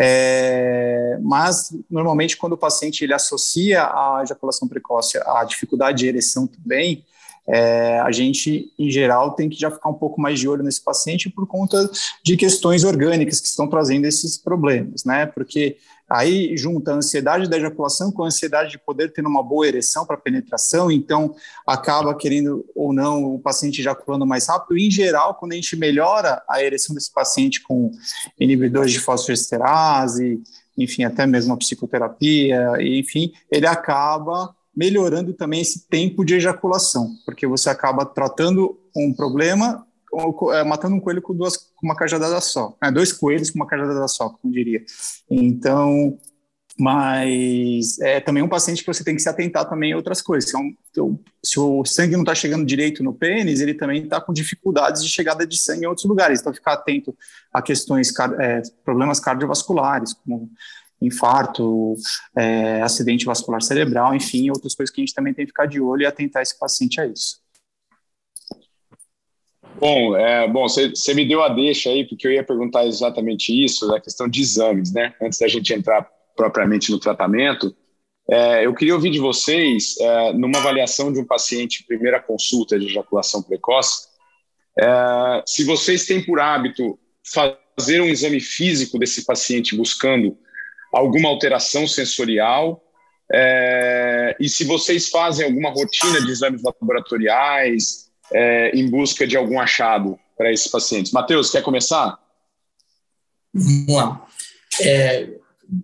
[0.00, 6.46] É, mas, normalmente, quando o paciente ele associa a ejaculação precoce à dificuldade de ereção
[6.46, 7.04] também,
[7.48, 10.84] é, a gente, em geral, tem que já ficar um pouco mais de olho nesse
[10.84, 11.90] paciente por conta
[12.22, 15.26] de questões orgânicas que estão trazendo esses problemas, né?
[15.26, 15.78] Porque
[16.08, 20.06] aí junta a ansiedade da ejaculação com a ansiedade de poder ter uma boa ereção
[20.06, 21.34] para penetração, então
[21.66, 24.78] acaba querendo ou não o paciente ejaculando mais rápido.
[24.78, 27.90] Em geral, quando a gente melhora a ereção desse paciente com
[28.38, 30.40] inibidores de fosfoesterase,
[30.76, 37.48] enfim, até mesmo a psicoterapia, enfim, ele acaba melhorando também esse tempo de ejaculação, porque
[37.48, 39.84] você acaba tratando um problema,
[40.66, 42.90] matando um coelho com, duas, com uma cajadada só, né?
[42.90, 44.82] dois coelhos com uma cajadada só, como diria.
[45.30, 46.18] Então,
[46.78, 50.48] mas é também um paciente que você tem que se atentar também a outras coisas.
[50.48, 54.20] Se, é um, se o sangue não está chegando direito no pênis, ele também está
[54.20, 56.40] com dificuldades de chegada de sangue em outros lugares.
[56.40, 57.16] Então, ficar atento
[57.52, 60.48] a questões, é, problemas cardiovasculares, como
[61.02, 61.96] infarto,
[62.36, 65.80] é, acidente vascular cerebral, enfim, outras coisas que a gente também tem que ficar de
[65.80, 67.40] olho e atentar esse paciente a isso.
[69.78, 73.86] Bom, é, bom, você me deu a deixa aí, porque eu ia perguntar exatamente isso,
[73.86, 75.14] da questão de exames, né?
[75.22, 77.74] Antes da gente entrar propriamente no tratamento,
[78.28, 82.86] é, eu queria ouvir de vocês, é, numa avaliação de um paciente primeira consulta de
[82.86, 84.08] ejaculação precoce,
[84.78, 90.36] é, se vocês têm por hábito fazer um exame físico desse paciente buscando
[90.92, 92.82] alguma alteração sensorial?
[93.32, 99.60] É, e se vocês fazem alguma rotina de exames laboratoriais é, em busca de algum
[99.60, 101.12] achado para esses pacientes?
[101.12, 102.18] Matheus, quer começar?
[103.52, 104.26] Vamos lá.
[104.80, 105.28] É,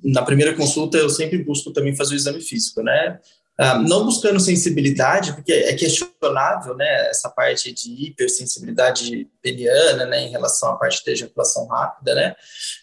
[0.03, 3.19] na primeira consulta, eu sempre busco também fazer o exame físico, né?
[3.57, 10.29] Ah, não buscando sensibilidade, porque é questionável, né, essa parte de hipersensibilidade peniana, né, em
[10.29, 12.35] relação à parte de ejaculação rápida, né,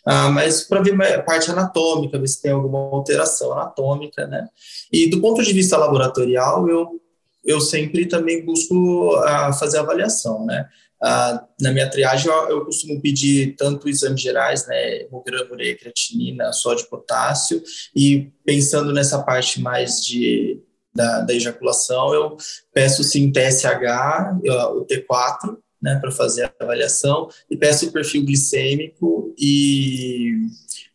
[0.06, 4.47] ah, mas para ver a parte anatômica, ver se tem alguma alteração anatômica, né,
[4.93, 7.01] e do ponto de vista laboratorial, eu,
[7.44, 10.68] eu sempre também busco ah, fazer avaliação, né,
[11.04, 16.54] ah, na minha triagem, eu, eu, costumo pedir tanto exames gerais, né, hemograma, ureia, creatinina,
[16.54, 17.62] sódio, potássio,
[17.96, 20.62] e pensando nessa parte mais de,
[20.94, 22.38] da, da ejaculação, eu
[22.72, 24.38] peço sim TSH,
[24.76, 30.36] o T4, né, para fazer a avaliação, e peço o perfil glicêmico e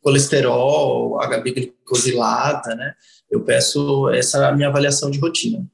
[0.00, 2.94] colesterol, HB glicosilada, né,
[3.28, 5.66] eu peço essa minha avaliação de rotina.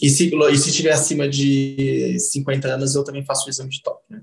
[0.00, 3.82] E se, e se tiver acima de 50 anos, eu também faço o exame de
[3.82, 4.04] toque.
[4.08, 4.22] Né?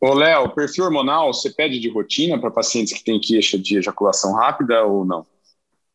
[0.00, 4.34] Ô, Léo, perfil hormonal você pede de rotina para pacientes que têm queixa de ejaculação
[4.34, 5.26] rápida ou não?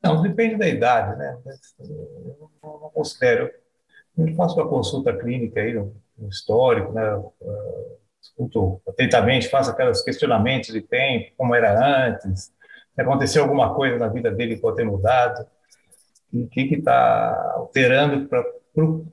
[0.02, 1.38] Não, depende da idade, né?
[1.80, 3.52] Eu não, não considero.
[4.18, 7.16] Eu faço uma consulta clínica aí, no, no histórico, né?
[7.16, 12.52] Uh, escuto atentamente, faço aqueles questionamentos de tempo, como era antes,
[12.94, 15.46] se aconteceu alguma coisa na vida dele que pode ter mudado
[16.44, 18.44] o que está alterando para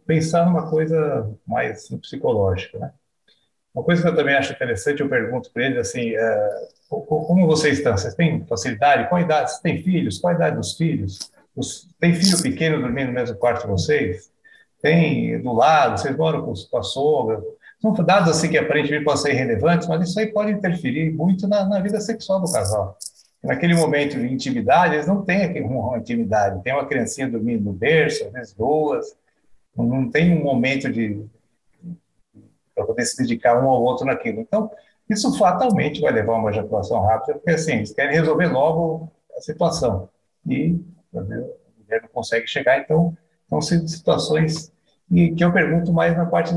[0.06, 2.92] pensar numa coisa mais psicológica, né?
[3.74, 6.50] Uma coisa que eu também acho interessante, eu pergunto para eles assim, é,
[6.88, 7.96] como vocês estão?
[7.96, 9.08] Vocês têm facilidade?
[9.08, 9.50] Qual idade?
[9.50, 10.18] Vocês têm filhos?
[10.18, 11.18] Qual a idade dos filhos?
[11.56, 14.30] Os, tem filho pequeno dormindo no mesmo quarto que vocês?
[14.80, 15.98] Tem do lado?
[15.98, 17.42] Vocês moram com, com a sogra?
[17.80, 21.64] São dados assim que aparentemente podem ser irrelevantes, mas isso aí pode interferir muito na,
[21.64, 22.96] na vida sexual do casal
[23.44, 26.62] naquele momento de intimidade, eles não têm uma intimidade.
[26.62, 29.16] Tem uma criancinha dormindo no berço, às vezes duas,
[29.76, 31.24] não tem um momento de
[32.74, 34.40] para poder se dedicar um ao outro naquilo.
[34.40, 34.68] Então,
[35.08, 39.40] isso fatalmente vai levar a uma ejaculação rápida, porque assim, eles querem resolver logo a
[39.40, 40.08] situação.
[40.44, 40.80] E
[41.14, 43.16] a mulher não consegue chegar, então
[43.48, 44.72] são situações
[45.10, 46.52] e que eu pergunto mais na parte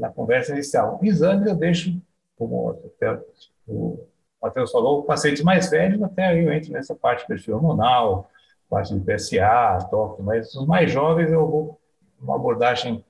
[0.00, 0.98] na conversa inicial.
[1.02, 2.00] Exames eu deixo,
[2.36, 3.20] como até
[3.68, 4.04] o
[4.40, 8.30] o Matheus falou, pacientes mais velhos, até aí eu entro nessa parte perfil hormonal,
[8.68, 11.80] parte de PSA, toque, mas os mais jovens eu vou
[12.20, 13.04] uma abordagem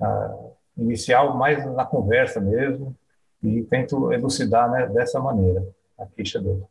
[0.00, 0.34] ah,
[0.76, 2.96] inicial mais na conversa mesmo
[3.42, 5.66] e tento elucidar né, dessa maneira
[5.98, 6.62] a queixa dele.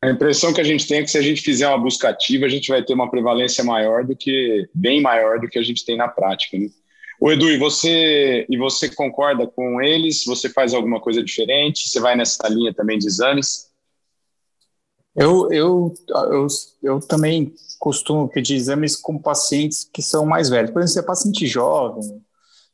[0.00, 2.46] A impressão que a gente tem é que se a gente fizer uma busca ativa,
[2.46, 5.84] a gente vai ter uma prevalência maior do que, bem maior do que a gente
[5.84, 6.56] tem na prática.
[6.56, 6.68] Né?
[7.20, 10.24] O Edu, e você, e você concorda com eles?
[10.24, 11.88] Você faz alguma coisa diferente?
[11.88, 13.68] Você vai nessa linha também de exames?
[15.16, 16.46] Eu, eu, eu,
[16.80, 20.70] eu também costumo pedir exames com pacientes que são mais velhos.
[20.70, 22.22] Por exemplo, se é paciente jovem,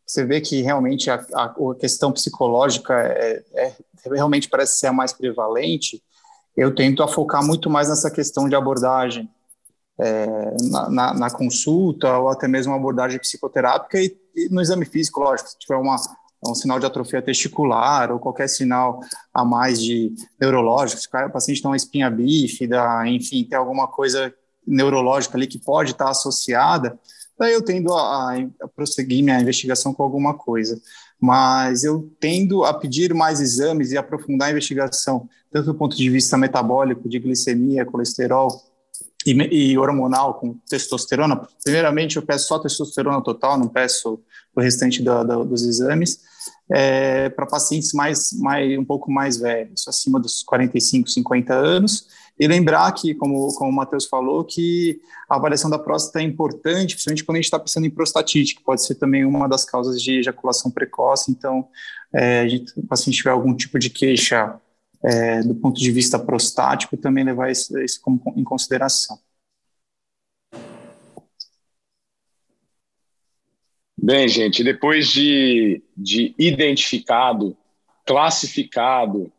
[0.07, 3.73] você vê que realmente a, a, a questão psicológica é, é,
[4.05, 6.03] realmente parece ser a mais prevalente,
[6.55, 9.29] eu tento a focar muito mais nessa questão de abordagem
[9.99, 10.27] é,
[10.71, 14.17] na, na, na, consulta ou até mesmo abordagem psicoterápica e,
[14.51, 15.97] no exame físico, lógico, se tiver uma,
[16.47, 19.01] um sinal de atrofia testicular ou qualquer sinal
[19.33, 24.33] a mais de neurológico, se o paciente tem uma espinha bífida, enfim, tem alguma coisa
[24.67, 26.99] neurológica ali que pode estar associada,
[27.39, 30.81] daí eu tendo a, a prosseguir minha investigação com alguma coisa.
[31.21, 36.11] Mas eu tendo a pedir mais exames e aprofundar a investigação, tanto do ponto de
[36.11, 38.49] vista metabólico, de glicemia, colesterol
[39.27, 41.47] e, e hormonal, com testosterona.
[41.63, 44.21] Primeiramente, eu peço só testosterona total, não peço
[44.55, 46.21] o restante do, do, dos exames
[46.71, 52.07] é, para pacientes mais, mais, um pouco mais velhos, acima dos 45, 50 anos,
[52.39, 56.95] e lembrar que, como, como o Matheus falou, que a avaliação da próstata é importante,
[56.95, 60.01] principalmente quando a gente está pensando em prostatite, que pode ser também uma das causas
[60.03, 61.69] de ejaculação precoce, então,
[62.13, 64.59] é, a gente, se o paciente tiver algum tipo de queixa
[65.05, 67.75] é, do ponto de vista prostático, também levar isso,
[68.37, 69.19] em consideração.
[73.97, 77.57] Bem, gente, depois de, de identificado,
[78.07, 79.33] classificado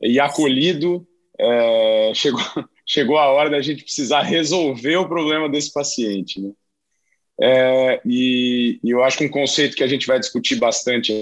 [0.00, 1.06] e acolhido,
[1.38, 2.40] é, chegou,
[2.86, 6.40] chegou a hora da gente precisar resolver o problema desse paciente.
[6.40, 6.52] Né?
[7.40, 11.12] É, e, e, eu acho que um conceito que a gente vai discutir bastante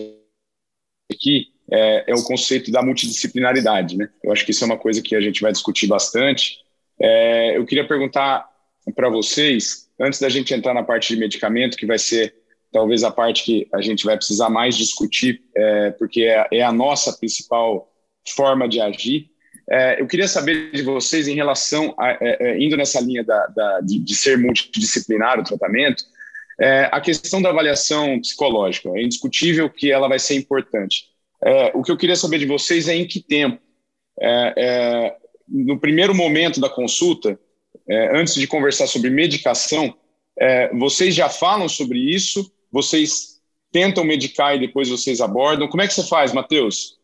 [1.11, 3.97] aqui é, é, o conceito da multidisciplinaridade.
[3.97, 4.09] Né?
[4.23, 6.59] Eu acho que isso é uma coisa que a gente vai discutir bastante.
[7.01, 8.49] É, eu queria perguntar
[8.95, 12.35] para vocês, antes da gente entrar na parte de medicamento, que vai ser
[12.73, 16.73] talvez a parte que a gente vai precisar mais discutir, é, porque é, é, a
[16.73, 17.89] nossa principal
[18.35, 19.31] forma de agir.
[19.71, 23.47] É, eu queria saber de vocês em relação, a, é, é, indo nessa linha da,
[23.47, 26.05] da, de, de, ser multidisciplinar o tratamento,
[26.61, 28.91] é, a questão da avaliação psicológica.
[28.91, 31.14] É indiscutível que ela vai ser importante.
[31.75, 33.61] O que eu queria saber de vocês é em que tempo.
[35.49, 37.39] no primeiro momento da consulta,
[38.13, 39.95] antes de conversar sobre medicação,
[40.73, 45.69] vocês já falam sobre isso vocês tentam medicar e depois vocês abordam?
[45.69, 46.99] Como é que você faz, Matheus?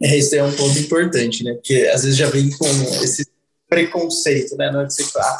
[0.00, 1.54] É, isso é um ponto importante, né?
[1.54, 2.64] Porque às vezes já vem com
[3.02, 3.26] esse
[3.68, 4.70] preconceito, né?
[4.70, 5.38] Na hora que você ah,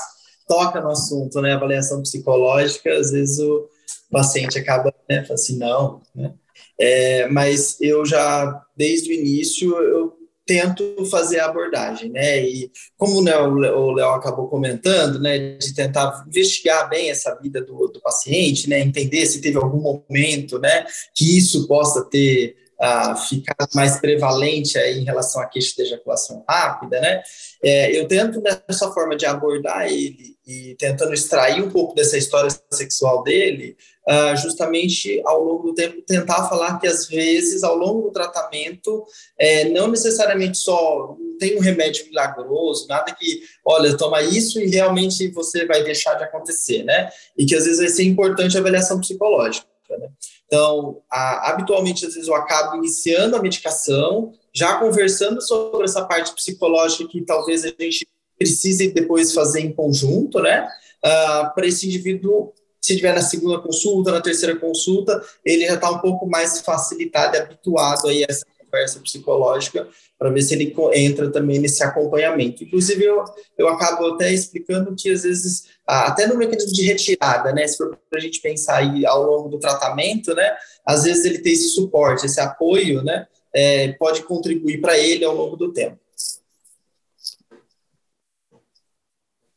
[0.49, 1.53] toca no assunto, né?
[1.53, 3.69] Avaliação psicológica, às vezes o
[4.11, 5.23] paciente acaba, né?
[5.23, 6.35] Fala assim, não, né?
[6.79, 10.13] É, mas eu já, desde o início, eu
[10.47, 12.43] tento fazer a abordagem, né?
[12.43, 17.89] E como né, o Léo acabou comentando, né, de tentar investigar bem essa vida do,
[17.89, 20.85] do paciente, né, entender se teve algum momento, né,
[21.15, 26.45] que isso possa ter uh, ficado mais prevalente aí em relação à queixa de ejaculação
[26.49, 27.23] rápida, né?
[27.63, 32.51] É, eu tento dessa forma de abordar ele e tentando extrair um pouco dessa história
[32.71, 33.77] sexual dele,
[34.09, 39.05] uh, justamente ao longo do tempo tentar falar que às vezes ao longo do tratamento
[39.39, 45.29] é, não necessariamente só tem um remédio milagroso, nada que, olha, toma isso e realmente
[45.29, 47.11] você vai deixar de acontecer, né?
[47.37, 49.67] E que às vezes vai ser importante a avaliação psicológica.
[49.91, 50.09] Né?
[50.47, 56.33] Então, a, habitualmente, às vezes eu acabo iniciando a medicação, já conversando sobre essa parte
[56.33, 58.07] psicológica que talvez a gente
[58.39, 60.69] precise depois fazer em conjunto, né?
[61.05, 62.53] Uh, para esse indivíduo,
[62.85, 67.35] se tiver na segunda consulta, na terceira consulta, ele já está um pouco mais facilitado
[67.35, 72.63] e habituado aí a essa conversa psicológica para ver se ele entra também nesse acompanhamento.
[72.63, 73.25] Inclusive, eu,
[73.57, 77.99] eu acabo até explicando que, às vezes, até no mecanismo de retirada, né, se for
[78.11, 81.71] para a gente pensar aí ao longo do tratamento, né, às vezes ele tem esse
[81.71, 86.04] suporte, esse apoio, né, é, pode contribuir para ele ao longo do tempo.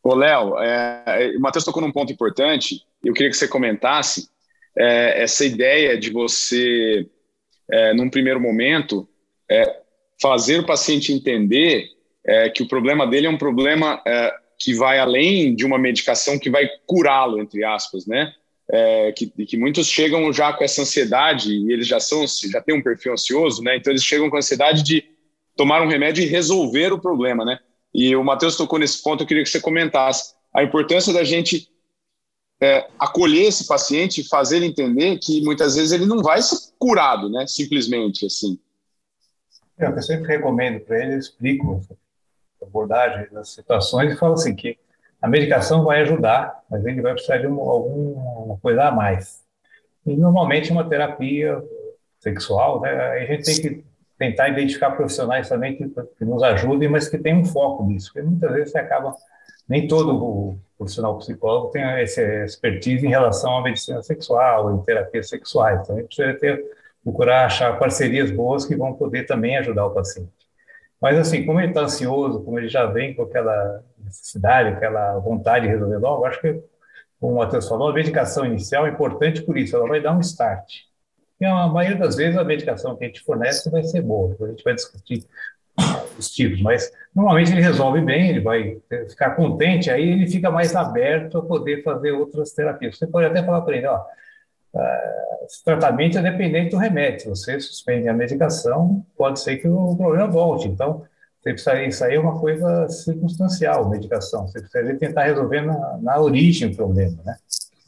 [0.08, 4.30] Ô, Léo, é, o Matheus tocou num ponto importante, eu queria que você comentasse
[4.78, 7.06] é, essa ideia de você
[7.70, 9.06] é, num primeiro momento,
[9.52, 9.82] é,
[10.22, 11.90] fazer o paciente entender
[12.26, 16.40] é, que o problema dele é um problema é, que vai além de uma medicação
[16.40, 18.34] que vai curá-lo, entre aspas, né?
[18.72, 22.76] É, que, que muitos chegam já com essa ansiedade e eles já são já têm
[22.76, 23.76] um perfil ansioso, né?
[23.76, 25.04] Então eles chegam com a ansiedade de
[25.54, 27.60] tomar um remédio e resolver o problema, né?
[27.98, 31.68] E o Matheus tocou nesse ponto, eu queria que você comentasse a importância da gente
[32.62, 37.28] é, acolher esse paciente fazer ele entender que muitas vezes ele não vai ser curado,
[37.28, 37.48] né?
[37.48, 38.60] Simplesmente assim.
[39.80, 41.82] É, eu sempre recomendo para ele, eu explico
[42.62, 44.78] a abordagem das situações e falo assim que
[45.20, 49.44] a medicação vai ajudar, mas ele vai precisar de alguma coisa a mais.
[50.06, 51.64] E normalmente uma terapia
[52.20, 52.92] sexual, né?
[52.92, 53.87] A gente tem que
[54.18, 58.28] tentar identificar profissionais também que, que nos ajudem, mas que tenham um foco nisso, porque
[58.28, 59.16] muitas vezes você acaba
[59.68, 65.28] nem todo o profissional psicólogo tem essa expertise em relação à medicina sexual, em terapias
[65.28, 65.82] sexuais.
[65.82, 66.64] Então, a gente precisa ter,
[67.04, 70.32] procurar achar parcerias boas que vão poder também ajudar o paciente.
[71.02, 75.66] Mas, assim, como ele está ansioso, como ele já vem com aquela necessidade, aquela vontade
[75.66, 76.60] de resolver logo, acho que,
[77.20, 80.22] como o Matheus falou, a medicação inicial é importante por isso, ela vai dar um
[80.22, 80.87] start.
[81.40, 84.48] E a maioria das vezes a medicação que a gente fornece vai ser boa, a
[84.48, 85.26] gente vai discutir
[86.18, 88.80] os tipos, mas Normalmente ele resolve bem, ele vai
[89.10, 92.96] ficar contente, aí ele fica mais aberto a poder fazer outras terapias.
[92.96, 94.06] Você pode até falar para ele, ó,
[94.76, 97.32] ah, esse tratamento é dependente do remédio.
[97.32, 100.68] Você suspende a medicação, pode ser que o problema volte.
[100.68, 101.08] Então,
[101.42, 104.48] você precisa, isso aí é uma coisa circunstancial, medicação.
[104.48, 107.36] Você precisa tentar resolver na, na origem o problema, né?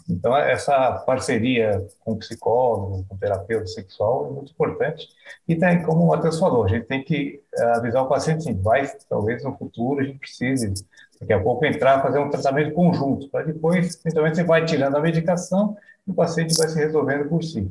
[0.09, 5.07] Então, essa parceria com o psicólogo, com o terapeuta sexual é muito importante.
[5.47, 8.59] E tem, como o Matheus falou, a gente tem que eh, avisar o paciente, sim,
[8.59, 10.73] vai, talvez no futuro a gente precise,
[11.21, 15.01] daqui a pouco, entrar, fazer um tratamento conjunto, para depois, eventualmente, você vai tirando a
[15.01, 17.69] medicação e o paciente vai se resolvendo por si.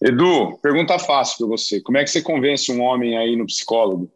[0.00, 1.80] Edu, pergunta fácil para você.
[1.80, 4.10] Como é que você convence um homem aí no psicólogo?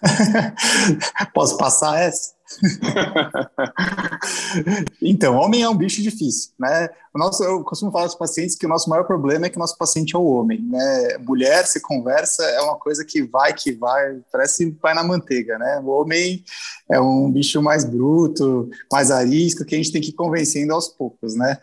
[1.34, 2.37] Posso passar essa?
[5.02, 6.88] então, homem é um bicho difícil, né?
[7.14, 9.60] O nosso, eu costumo falar aos pacientes que o nosso maior problema é que o
[9.60, 11.18] nosso paciente é o homem, né?
[11.18, 15.80] Mulher, se conversa, é uma coisa que vai, que vai, parece vai na manteiga, né?
[15.84, 16.42] O homem
[16.90, 20.88] é um bicho mais bruto, mais arisco, que a gente tem que ir convencendo aos
[20.88, 21.58] poucos, né?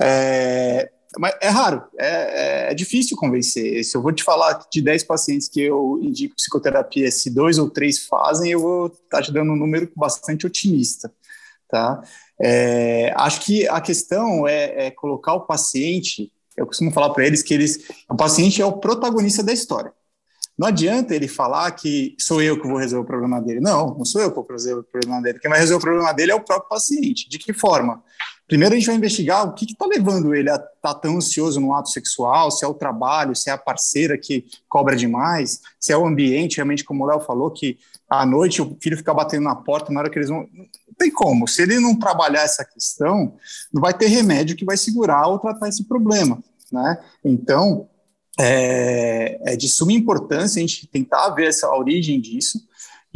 [0.00, 3.82] É, mas é raro, é, é, difícil convencer.
[3.84, 7.70] Se eu vou te falar de 10 pacientes que eu indico psicoterapia, se dois ou
[7.70, 11.12] três fazem, eu vou estar tá te dando um número bastante otimista,
[11.68, 12.02] tá?
[12.40, 17.42] É, acho que a questão é, é, colocar o paciente, eu costumo falar para eles
[17.42, 19.92] que eles, o paciente é o protagonista da história.
[20.58, 23.60] Não adianta ele falar que sou eu que vou resolver o problema dele.
[23.60, 25.38] Não, não sou eu que vou resolver o problema dele.
[25.38, 27.28] Quem vai resolver o problema dele é o próprio paciente.
[27.28, 28.02] De que forma?
[28.46, 31.60] Primeiro a gente vai investigar o que está levando ele a estar tá tão ansioso
[31.60, 35.92] no ato sexual, se é o trabalho, se é a parceira que cobra demais, se
[35.92, 37.76] é o ambiente, realmente como o Léo falou, que
[38.08, 40.48] à noite o filho fica batendo na porta na hora que eles vão...
[40.52, 43.34] Não tem como, se ele não trabalhar essa questão,
[43.72, 46.42] não vai ter remédio que vai segurar ou tratar esse problema,
[46.72, 46.98] né?
[47.24, 47.88] Então,
[48.38, 52.65] é, é de suma importância a gente tentar ver essa a origem disso,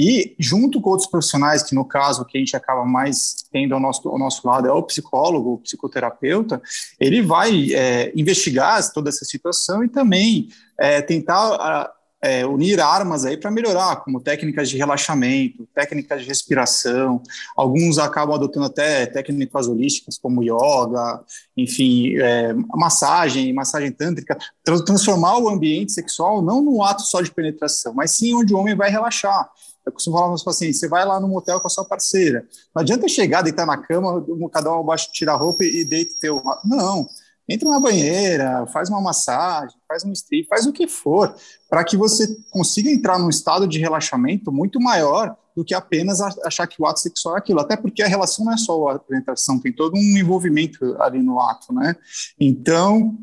[0.03, 3.81] e junto com outros profissionais, que no caso que a gente acaba mais tendo ao
[3.81, 6.63] nosso, ao nosso lado é o psicólogo, o psicoterapeuta,
[6.99, 10.49] ele vai é, investigar toda essa situação e também
[10.79, 11.93] é, tentar
[12.23, 17.23] é, unir armas aí para melhorar, como técnicas de relaxamento, técnicas de respiração.
[17.55, 21.23] Alguns acabam adotando até técnicas holísticas como yoga,
[21.55, 24.39] enfim, é, massagem, massagem tântrica,
[24.87, 28.75] transformar o ambiente sexual não no ato só de penetração, mas sim onde o homem
[28.75, 29.51] vai relaxar.
[29.91, 32.47] Eu costumo falar para os pacientes: você vai lá no motel com a sua parceira.
[32.74, 36.41] Não adianta chegar, deitar na cama, cada um abaixo, tira a roupa e deita teu.
[36.64, 37.07] Não.
[37.49, 41.34] Entra na banheira, faz uma massagem, faz um strip, faz o que for,
[41.68, 46.68] para que você consiga entrar num estado de relaxamento muito maior do que apenas achar
[46.68, 47.59] que o ato sexual é aquilo.
[47.59, 51.41] Até porque a relação não é só a apresentação, tem todo um envolvimento ali no
[51.41, 51.97] ato, né?
[52.38, 53.18] Então,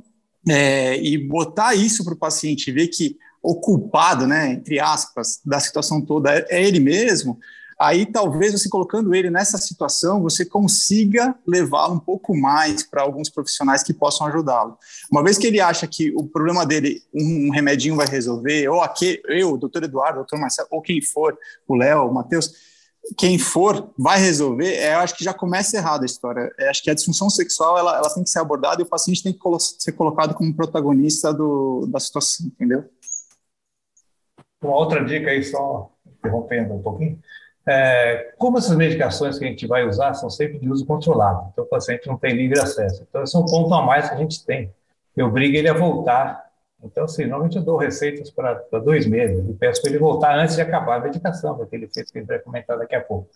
[0.46, 5.60] é, e botar isso para o paciente ver que o culpado, né, entre aspas, da
[5.60, 7.38] situação toda é, é ele mesmo,
[7.80, 13.30] aí talvez você colocando ele nessa situação, você consiga levá-lo um pouco mais para alguns
[13.30, 14.78] profissionais que possam ajudá-lo.
[15.12, 18.82] Uma vez que ele acha que o problema dele, um, um remedinho vai resolver, ou
[18.82, 22.52] aqui, eu, o doutor Eduardo, o doutor Marcelo, ou quem for, o Léo, o Matheus,
[23.16, 26.52] quem for vai resolver, é, eu acho que já começa errado a história.
[26.58, 28.88] Eu é, acho que a disfunção sexual ela, ela tem que ser abordada e o
[28.88, 29.40] paciente tem que
[29.80, 32.84] ser colocado como protagonista do, da situação, entendeu?
[34.62, 37.20] Uma outra dica aí, só interrompendo um pouquinho,
[37.68, 41.66] é, como essas medicações que a gente vai usar são sempre de uso controlado, então
[41.66, 43.06] o paciente não tem livre acesso.
[43.08, 44.72] Então, esse é um ponto a mais que a gente tem.
[45.16, 46.48] Eu obrigo ele a voltar.
[46.82, 48.54] Então, assim, normalmente eu dou receitas para
[48.84, 52.20] dois meses e peço para ele voltar antes de acabar a medicação, aquele efeito que
[52.20, 53.28] gente vai comentar daqui a pouco.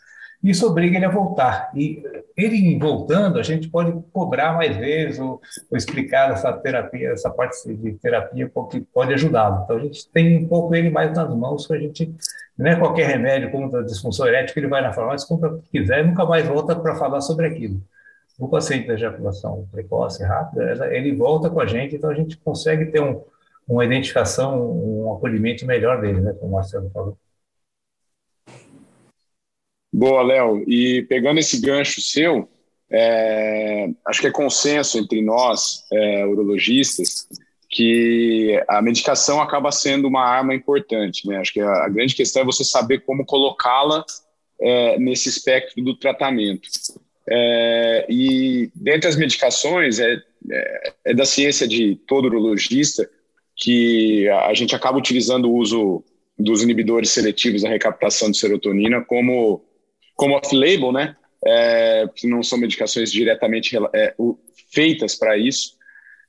[0.43, 1.71] Isso obriga ele a voltar.
[1.75, 2.03] E
[2.35, 5.39] ele voltando, a gente pode cobrar mais vezes ou,
[5.69, 9.63] ou explicar essa terapia, essa parte de terapia que pode ajudá-lo.
[9.63, 12.13] Então a gente tem um pouco ele mais nas mãos, que a gente
[12.57, 15.61] não é qualquer remédio contra a disfunção erétil que ele vai na farmácia, compra o
[15.61, 17.81] que quiser e nunca mais volta para falar sobre aquilo.
[18.39, 22.87] O paciente da ejaculação precoce, rápida, ele volta com a gente, então a gente consegue
[22.87, 23.21] ter um,
[23.67, 27.17] uma identificação, um acolhimento melhor dele, né, como o Marcelo falou.
[29.91, 30.63] Boa, Léo.
[30.67, 32.49] E pegando esse gancho seu,
[32.89, 37.27] é, acho que é consenso entre nós, é, urologistas,
[37.69, 41.27] que a medicação acaba sendo uma arma importante.
[41.27, 41.37] Né?
[41.37, 44.05] Acho que a, a grande questão é você saber como colocá-la
[44.59, 46.69] é, nesse espectro do tratamento.
[47.29, 50.21] É, e dentre as medicações, é,
[50.51, 53.09] é, é, da ciência de todo urologista
[53.55, 56.03] que a gente acaba utilizando o uso
[56.37, 59.63] dos inibidores seletivos da recaptação de serotonina como
[60.21, 61.15] como off-label, né?
[61.43, 64.13] É, não são medicações diretamente é,
[64.71, 65.81] feitas para isso,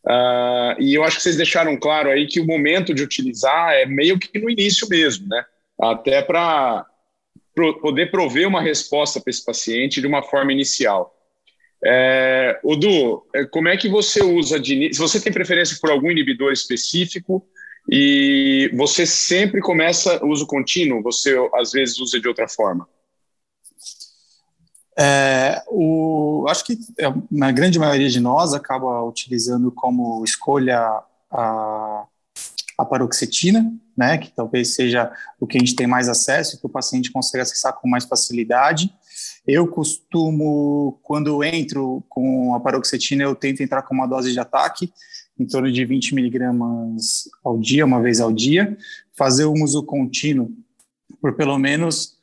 [0.04, 3.86] Uh, e eu acho que vocês deixaram claro aí que o momento de utilizar é
[3.86, 5.44] meio que no início mesmo, né?
[5.80, 6.84] Até para
[7.54, 11.14] pro, poder prover uma resposta para esse paciente de uma forma inicial.
[11.84, 16.10] É, Odu, é, como é que você usa de, se você tem preferência por algum
[16.10, 17.46] inibidor específico
[17.88, 22.88] e você sempre começa uso contínuo, você às vezes usa de outra forma?
[24.98, 26.78] É, o, acho que
[27.30, 32.04] na grande maioria de nós acaba utilizando como escolha a,
[32.76, 36.70] a paroxetina, né, que talvez seja o que a gente tem mais acesso, que o
[36.70, 38.92] paciente consegue acessar com mais facilidade.
[39.46, 44.92] Eu costumo, quando entro com a paroxetina, eu tento entrar com uma dose de ataque,
[45.38, 48.76] em torno de 20 miligramas ao dia, uma vez ao dia,
[49.16, 50.52] fazer o uso contínuo
[51.20, 52.16] por pelo menos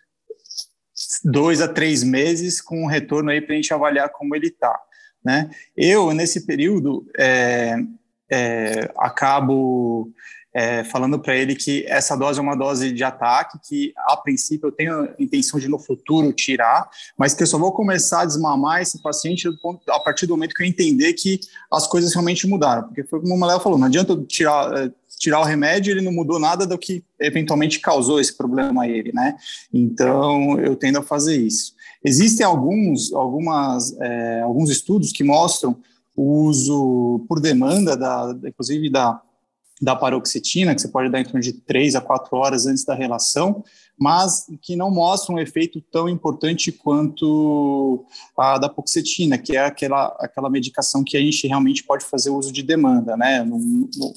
[1.24, 4.80] dois a três meses com um retorno aí para a gente avaliar como ele está.
[5.24, 5.50] Né?
[5.76, 7.76] Eu, nesse período, é,
[8.32, 10.12] é, acabo
[10.54, 14.68] é, falando para ele que essa dose é uma dose de ataque, que a princípio
[14.68, 18.26] eu tenho a intenção de no futuro tirar, mas que eu só vou começar a
[18.26, 19.48] desmamar esse paciente
[19.90, 21.40] a partir do momento que eu entender que
[21.72, 22.84] as coisas realmente mudaram.
[22.84, 26.02] Porque foi como o Maléo falou, não adianta eu tirar, é, tirar o remédio, ele
[26.02, 29.36] não mudou nada do que eventualmente causou esse problema a ele, né?
[29.72, 31.74] Então eu tendo a fazer isso.
[32.04, 35.78] Existem alguns, algumas, é, alguns estudos que mostram
[36.16, 39.22] o uso por demanda, da, inclusive da
[39.82, 42.94] da paroxetina, que você pode dar em torno de 3 a 4 horas antes da
[42.94, 43.64] relação,
[44.00, 48.06] mas que não mostra um efeito tão importante quanto
[48.38, 52.52] a da paroxetina, que é aquela, aquela medicação que a gente realmente pode fazer uso
[52.52, 53.46] de demanda, né,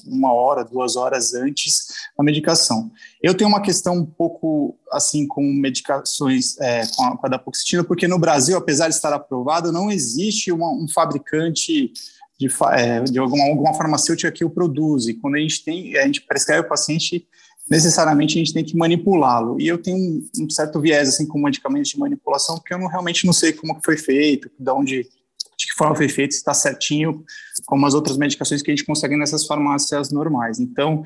[0.05, 2.91] uma hora, duas horas antes da medicação.
[3.21, 7.39] Eu tenho uma questão um pouco assim com medicações é, com, a, com a da
[7.39, 11.91] paroxetina, porque no Brasil, apesar de estar aprovado, não existe uma, um fabricante
[12.39, 15.07] de, é, de alguma, alguma farmacêutica que o produz.
[15.07, 17.27] E quando a gente tem, a gente prescreve o paciente,
[17.69, 19.59] necessariamente a gente tem que manipulá-lo.
[19.59, 23.25] E eu tenho um, certo viés assim com medicamentos de manipulação, porque eu não, realmente
[23.25, 27.23] não sei como foi feito, de onde, de que forma foi feito, se está certinho,
[27.65, 30.59] como as outras medicações que a gente consegue nessas farmácias normais.
[30.59, 31.03] Então,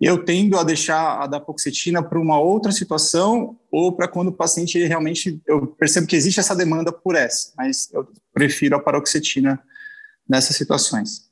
[0.00, 4.78] eu tendo a deixar a dapoxetina para uma outra situação ou para quando o paciente
[4.86, 9.60] realmente eu percebo que existe essa demanda por essa, mas eu prefiro a paroxetina
[10.26, 11.29] nessas situações.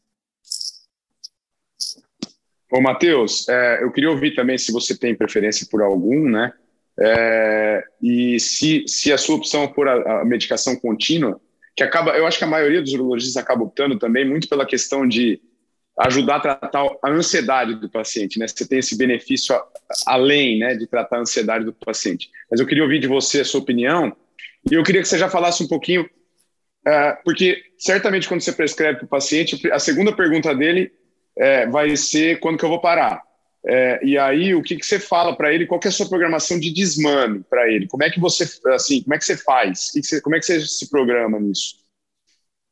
[2.70, 6.52] Ô, Matheus, é, eu queria ouvir também se você tem preferência por algum, né?
[7.00, 11.40] É, e se, se a sua opção por a, a, medicação contínua,
[11.76, 15.06] que acaba, eu acho que a maioria dos urologistas acaba optando também muito pela questão
[15.06, 15.40] de
[16.00, 18.46] ajudar a tratar a ansiedade do paciente, né?
[18.46, 19.64] Você tem esse benefício a,
[20.06, 22.30] além, né, de tratar a ansiedade do paciente.
[22.50, 24.14] Mas eu queria ouvir de você a sua opinião
[24.70, 26.08] e eu queria que você já falasse um pouquinho
[26.86, 30.90] é, porque certamente quando você prescreve para o paciente, a segunda pergunta dele
[31.38, 33.22] é, vai ser quando que eu vou parar.
[33.66, 35.66] É, e aí, o que, que você fala para ele?
[35.66, 37.86] Qual é a sua programação de desmame para ele?
[37.86, 39.90] Como é que você, assim, como é que você faz?
[39.90, 41.76] Que que você, como é que você se programa nisso?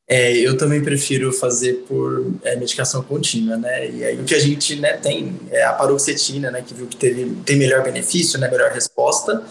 [0.09, 3.91] É, eu também prefiro fazer por é, medicação contínua, né?
[3.91, 6.63] E aí o que a gente né, tem é a paroxetina, né?
[6.63, 8.49] Que viu que teve, tem melhor benefício, né?
[8.49, 9.45] Melhor resposta.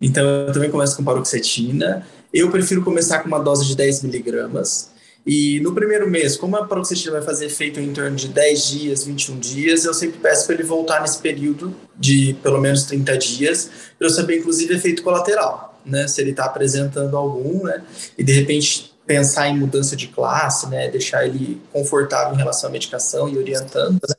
[0.00, 2.06] Então eu também começo com paroxetina.
[2.32, 4.90] Eu prefiro começar com uma dose de 10 miligramas.
[5.30, 9.04] E no primeiro mês, como a paroxetina vai fazer efeito em torno de 10 dias,
[9.04, 13.70] 21 dias, eu sempre peço para ele voltar nesse período de pelo menos 30 dias,
[13.98, 16.08] para eu saber, inclusive, efeito colateral, né?
[16.08, 17.84] Se ele está apresentando algum, né?
[18.16, 20.88] E de repente pensar em mudança de classe, né?
[20.88, 24.14] Deixar ele confortável em relação à medicação e orientando, né?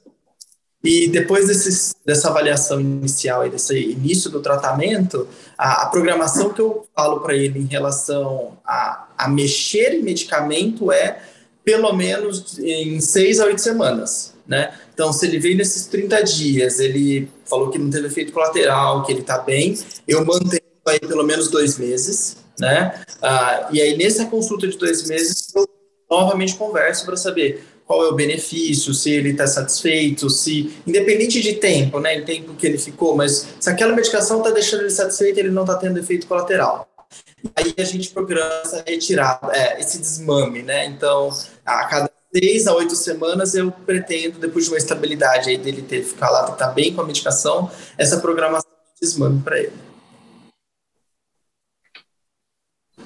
[0.83, 5.27] E depois desses, dessa avaliação inicial e desse início do tratamento,
[5.57, 10.91] a, a programação que eu falo para ele em relação a, a mexer em medicamento
[10.91, 11.21] é
[11.65, 14.73] pelo menos em seis a oito semanas, né?
[14.93, 19.11] Então, se ele veio nesses 30 dias, ele falou que não teve efeito colateral, que
[19.11, 19.77] ele está bem,
[20.07, 23.03] eu mantenho aí pelo menos dois meses, né?
[23.21, 25.67] Ah, e aí, nessa consulta de dois meses, eu
[26.09, 31.55] novamente converso para saber qual é o benefício, se ele está satisfeito, se, independente de
[31.55, 35.39] tempo, né, em tempo que ele ficou, mas se aquela medicação está deixando ele satisfeito,
[35.39, 36.87] ele não está tendo efeito colateral.
[37.55, 41.31] Aí a gente programa essa retirada, é, esse desmame, né, então
[41.65, 46.03] a cada seis a oito semanas eu pretendo, depois de uma estabilidade aí dele ter
[46.03, 49.73] ficar lá, estar tá bem com a medicação, essa programação de desmame para ele.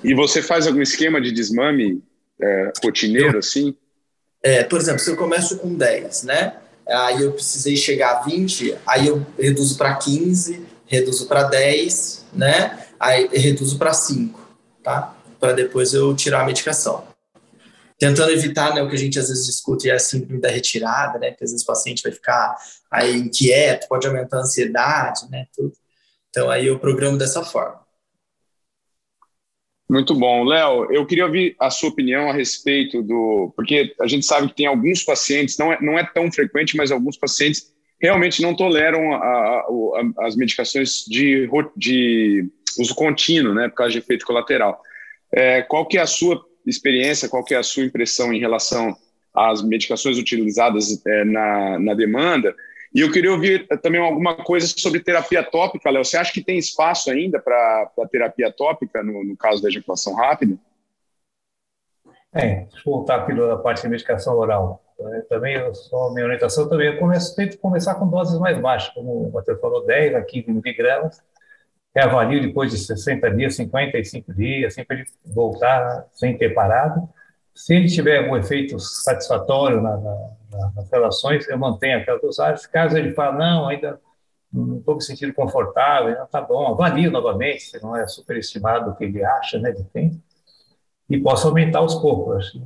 [0.04, 2.04] E você faz algum esquema de desmame
[2.42, 3.74] é, rotineiro, assim?
[4.44, 6.58] É, por exemplo, se eu começo com 10, né?
[6.88, 12.88] Aí eu precisei chegar a 20, aí eu reduzo para 15, reduzo para 10, né?
[13.00, 14.39] Aí reduzo para 5,
[14.84, 15.16] tá?
[15.39, 17.08] Para depois eu tirar a medicação.
[17.98, 21.18] tentando evitar né, o que a gente às vezes discute, é a síndrome da retirada,
[21.20, 22.56] né, que às vezes o paciente vai ficar
[22.91, 25.74] aí inquieto, pode aumentar a ansiedade, né, tudo.
[26.30, 27.83] Então aí eu programo dessa forma.
[29.90, 30.44] Muito bom.
[30.44, 33.54] Léo, eu queria ouvir a sua opinião a respeito do.
[33.56, 36.92] Porque a gente sabe que tem alguns pacientes, não é, não é tão frequente, mas
[36.92, 43.70] alguns pacientes realmente não toleram a, a, a, as medicações de, de uso contínuo, né,
[43.70, 44.82] por causa de efeito colateral.
[45.32, 48.96] É, qual que é a sua experiência, qual que é a sua impressão em relação
[49.34, 52.56] às medicações utilizadas é, na, na demanda?
[52.94, 56.06] E eu queria ouvir também alguma coisa sobre terapia tópica, Léo.
[56.06, 60.56] Você acha que tem espaço ainda para terapia tópica no, no, caso da ejaculação rápida?
[62.32, 64.84] É, deixa eu voltar aqui da parte de medicação oral.
[65.00, 68.94] É, também, eu, só minha orientação também, eu começo, tento começar com doses mais baixas,
[68.94, 71.20] como o Matheus falou, 10 a 15 miligramas,
[71.96, 77.10] reavalio depois de 60 dias, 55 dias, ele voltar sem ter parado.
[77.54, 82.66] Se ele tiver algum efeito satisfatório na, na, nas relações, eu mantenho aquela dosagem.
[82.72, 83.99] Caso ele fale, não, ainda
[84.51, 88.95] não estou me sentindo confortável, não está bom, avalio novamente, se não é superestimado o
[88.95, 90.22] que ele acha, né, de tempo,
[91.10, 92.60] e posso aumentar aos poucos,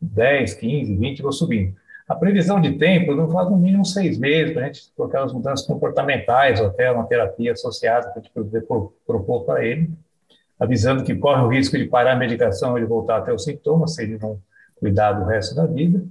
[0.00, 1.76] 10, 15, 20, vou subindo.
[2.08, 5.32] A previsão de tempo, não faz no mínimo seis meses, para a gente colocar as
[5.32, 8.66] mudanças comportamentais, ou até uma terapia associada, para a gente poder
[9.06, 9.90] propor para ele,
[10.62, 14.04] avisando que corre o risco de parar a medicação e voltar até os sintomas, se
[14.04, 14.40] ele não
[14.78, 16.04] cuidar do resto da vida.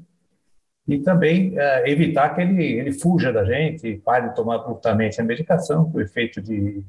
[0.86, 5.24] E também é, evitar que ele, ele fuja da gente, pare de tomar abruptamente a
[5.24, 6.84] medicação, o efeito de,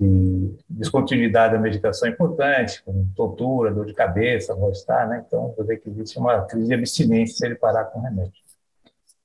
[0.00, 5.22] de descontinuidade da medicação é importante, com tontura, dor de cabeça, mal-estar, né?
[5.26, 8.32] Então, ver que existe uma crise de abstinência se ele parar com o remédio.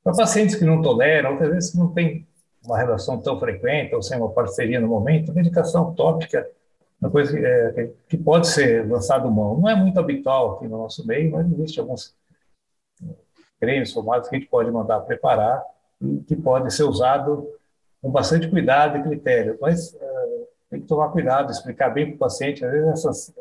[0.04, 2.28] Para pacientes que não toleram, outras vezes não tem
[2.66, 6.46] uma relação tão frequente ou sem uma parceria no momento, a medicação tópica
[7.02, 9.58] uma coisa que, é, que pode ser lançado mão.
[9.58, 12.14] Não é muito habitual aqui no nosso meio, mas existe alguns
[13.60, 15.64] cremes, formatos que a gente pode mandar preparar
[16.02, 17.48] e que pode ser usado
[18.02, 19.58] com bastante cuidado e critério.
[19.62, 22.66] Mas uh, tem que tomar cuidado, explicar bem para o paciente.
[22.66, 23.34] Às vezes, essas,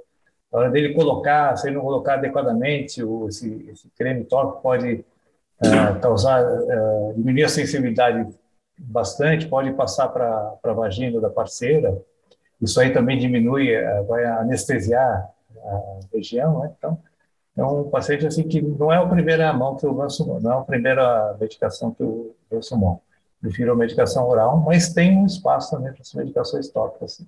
[0.53, 5.05] na hora dele colocar, se ele não colocar adequadamente, o, esse, esse creme tópico pode
[5.65, 6.45] uh, causar,
[7.17, 8.29] diminuir a sensibilidade
[8.79, 12.01] bastante, pode passar para a vagina da parceira,
[12.61, 15.31] isso aí também diminui, eh, vai anestesiar
[15.65, 16.75] a região, né?
[16.77, 17.01] Então,
[17.57, 20.57] é um paciente assim que não é a primeira mão que eu lanço, não é
[20.59, 23.01] a primeira medicação que eu lanço mão.
[23.41, 27.25] Prefiro a medicação oral, mas tem um espaço também para as medicações tópicas.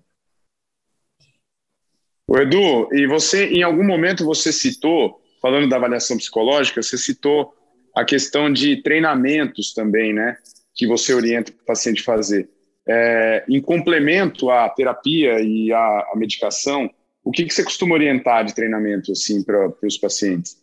[2.28, 7.52] O Edu, e você, em algum momento você citou, falando da avaliação psicológica, você citou
[7.94, 10.36] a questão de treinamentos também, né?
[10.74, 12.48] Que você orienta o paciente fazer.
[12.88, 16.90] É, em complemento à terapia e à, à medicação,
[17.22, 20.58] o que, que, você costuma orientar de treinamento assim para os pacientes?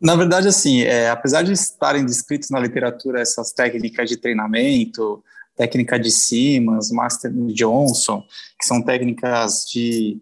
[0.00, 5.22] Na verdade, assim, é, apesar de estarem descritos na literatura essas técnicas de treinamento,
[5.56, 8.22] técnica de Simmons, Master Johnson,
[8.58, 10.20] que são técnicas de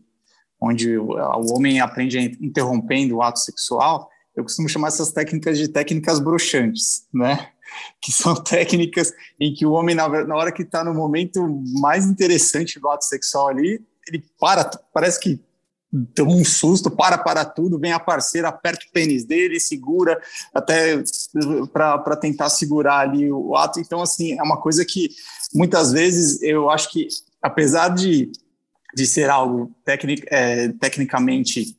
[0.60, 1.16] onde o,
[1.52, 7.48] homem aprende interrompendo o ato sexual, eu costumo chamar essas técnicas de técnicas broxantes, né?
[8.00, 11.46] Que são técnicas em que o homem, na, hora que está no momento
[11.80, 15.40] mais interessante do ato sexual ali, ele para, parece que
[16.14, 20.20] toma um susto, para para tudo, vem a parceira, aperta o pênis dele, segura
[20.54, 21.02] até
[21.72, 23.78] para tentar segurar ali o ato.
[23.78, 25.10] Então, assim, é uma coisa que
[25.54, 27.08] muitas vezes eu acho que,
[27.42, 28.32] apesar de,
[28.94, 31.76] de ser algo tecnic, é, tecnicamente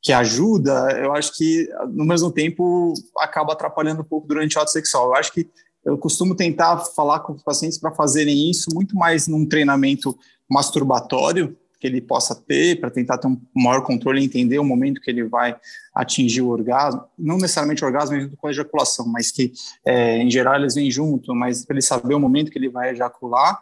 [0.00, 4.70] que ajuda, eu acho que, no mesmo tempo, acaba atrapalhando um pouco durante o ato
[4.70, 5.08] sexual.
[5.08, 5.48] Eu acho que
[5.84, 10.16] eu costumo tentar falar com os pacientes para fazerem isso muito mais num treinamento
[10.48, 15.00] masturbatório que ele possa ter, para tentar ter um maior controle e entender o momento
[15.00, 15.56] que ele vai
[15.94, 19.52] atingir o orgasmo, não necessariamente o orgasmo junto com a ejaculação, mas que,
[19.86, 22.90] é, em geral, eles vêm junto, mas para ele saber o momento que ele vai
[22.90, 23.60] ejacular.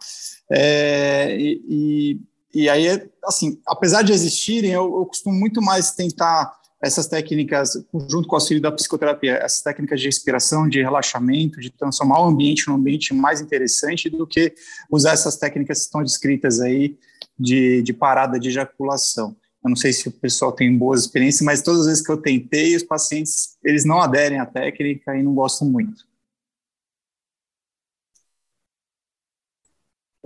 [0.50, 2.20] É, e, e
[2.54, 7.72] e aí, assim, apesar de existirem, eu, eu costumo muito mais tentar essas técnicas,
[8.08, 12.26] junto com o auxílio da psicoterapia, essas técnicas de respiração, de relaxamento, de transformar o
[12.26, 14.54] ambiente num ambiente mais interessante do que
[14.90, 16.96] usar essas técnicas que estão descritas aí
[17.38, 19.34] de, de parada de ejaculação.
[19.64, 22.18] Eu não sei se o pessoal tem boas experiências, mas todas as vezes que eu
[22.18, 26.04] tentei, os pacientes, eles não aderem à técnica e não gostam muito.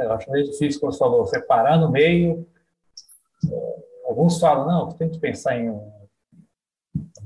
[0.04, 2.46] Eu acho meio difícil, como você falou, separar no meio.
[3.50, 3.76] É,
[4.06, 5.90] alguns falam, não, tem que pensar em um,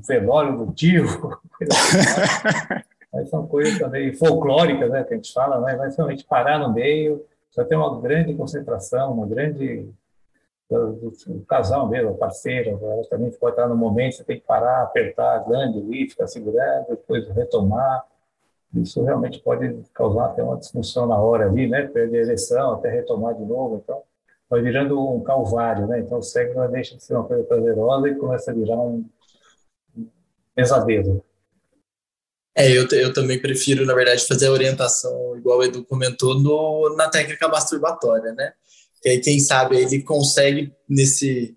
[0.06, 1.04] velório do tio,
[3.12, 6.72] mas são coisas também folclóricas, né, que a gente fala, né, mas realmente parar no
[6.72, 9.88] meio, só tem uma grande concentração, uma grande
[10.70, 14.82] o casal mesmo, a parceira, ela também pode estar no momento, você tem que parar,
[14.82, 18.04] apertar a glande ali, ficar segurando, depois retomar.
[18.76, 21.86] Isso realmente pode causar até uma disfunção na hora ali, né?
[21.86, 23.80] Perder a ereção, até retomar de novo.
[23.82, 24.02] Então,
[24.50, 26.00] vai virando um calvário, né?
[26.00, 29.04] Então, o sexo não deixa de ser uma coisa prazerosa e começa a virar um
[30.54, 31.24] pesadelo.
[32.56, 36.94] É, eu, eu também prefiro, na verdade, fazer a orientação, igual o Edu comentou, no,
[36.96, 38.52] na técnica masturbatória, né?
[39.02, 41.56] Que aí, quem sabe, ele consegue, nesse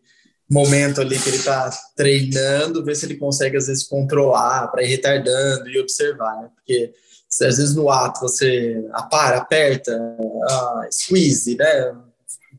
[0.49, 4.88] momento ali que ele está treinando, ver se ele consegue, às vezes, controlar para ir
[4.88, 6.49] retardando e observar, né?
[6.55, 6.93] Porque
[7.30, 11.95] às vezes no ato você apara, aperta, uh, squeeze, né?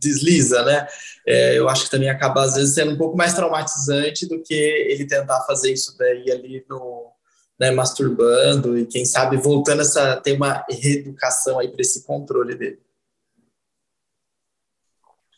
[0.00, 0.86] desliza, né?
[1.26, 4.54] É, eu acho que também acaba às vezes sendo um pouco mais traumatizante do que
[4.54, 7.12] ele tentar fazer isso daí ali no
[7.58, 12.78] né, masturbando e quem sabe voltando a ter uma reeducação aí para esse controle dele.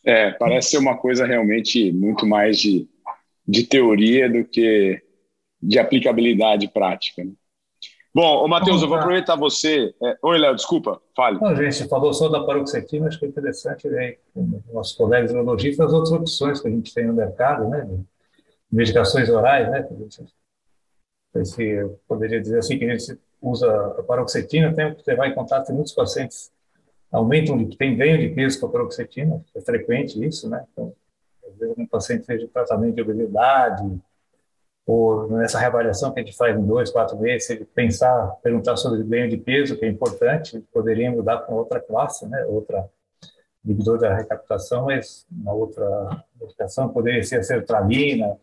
[0.04, 2.88] É, parece ser uma coisa realmente muito mais de,
[3.46, 5.02] de teoria do que
[5.62, 7.24] de aplicabilidade prática.
[7.24, 7.32] Né?
[8.12, 9.94] Bom, Matheus, eu vou aproveitar você.
[10.02, 10.18] É...
[10.22, 11.38] Oi, Léo, desculpa, fale.
[11.40, 15.86] Não, gente, falou só da paroxetina, acho que é interessante ver com nossos colegas neurologistas
[15.86, 17.88] as outras opções que a gente tem no mercado, né?
[18.70, 19.88] Medicações orais, né?
[21.44, 25.34] Se eu poderia dizer assim que a gente usa a paroxetina, tem, você vai em
[25.34, 26.50] contato muitos pacientes
[27.12, 30.64] aumentam, tem ganho de peso com a paroxetina, é frequente isso, né?
[30.72, 30.92] Então,
[31.48, 34.00] às vezes um paciente fez tratamento de obesidade,
[34.93, 38.76] ou nessa reavaliação que a gente faz em dois, quatro meses, se ele pensar, perguntar
[38.76, 42.91] sobre ganho de peso, que é importante, poderia mudar com outra classe, né, outra
[43.64, 48.36] inibidor da recaptação, mas uma outra medicação poderia ser a sertralina,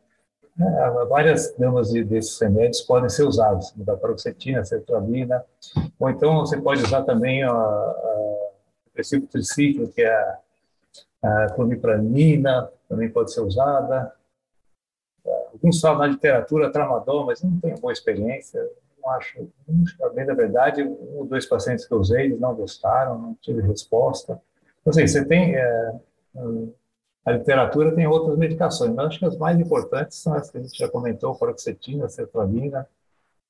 [0.55, 5.43] né, várias gamas de, desses remédios podem ser usados, da paroxetina, sertralina,
[5.99, 8.49] ou então você pode usar também a, a
[8.93, 10.15] princípio triciclo, que é
[11.21, 11.47] a, a
[12.87, 14.13] também pode ser usada,
[15.51, 18.61] alguns falam na literatura tramadol, mas não tenho boa experiência.
[19.01, 20.83] Não acho, não bem da verdade.
[20.83, 24.41] Um ou dois pacientes que eu usei, eles não gostaram, não tive resposta.
[24.81, 25.55] Então, assim, você tem.
[25.55, 25.95] É,
[27.25, 30.61] a literatura tem outras medicações, mas acho que as mais importantes são as que a
[30.61, 32.87] gente já comentou: paroxetina, sertralina,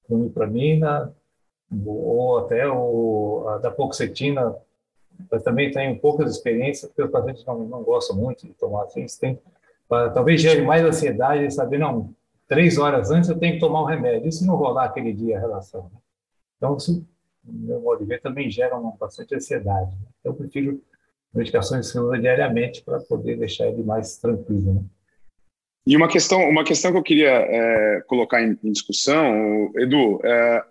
[0.07, 1.13] clomipramina,
[1.85, 4.55] ou até o, a da poxetina.
[5.31, 9.05] Eu também tenho poucas experiências, porque os pacientes não, não gostam muito de tomar assim.
[9.19, 9.39] Tem
[9.87, 12.13] talvez gere mais ansiedade de saber, não,
[12.47, 14.31] três horas antes eu tenho que tomar um remédio.
[14.31, 15.83] Se não rolar aquele dia a relação?
[15.93, 15.99] Né?
[16.57, 17.05] Então, isso,
[17.43, 19.91] no meu modo de ver, também gera uma bastante ansiedade.
[19.91, 20.07] Né?
[20.19, 20.81] Então, eu prefiro
[21.33, 24.73] medicações que usa diariamente para poder deixar ele mais tranquilo.
[24.73, 24.81] Né?
[25.85, 30.63] E uma questão, uma questão que eu queria é, colocar em, em, discussão, Edu, é,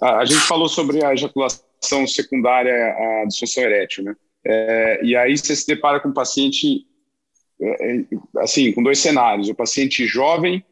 [0.00, 4.16] a, a, gente falou sobre a ejaculação secundária à disfunção erétil, né?
[4.44, 6.84] É, e aí você se depara com um paciente
[8.38, 9.48] assim, com dois cenários.
[9.48, 10.64] O paciente jovem,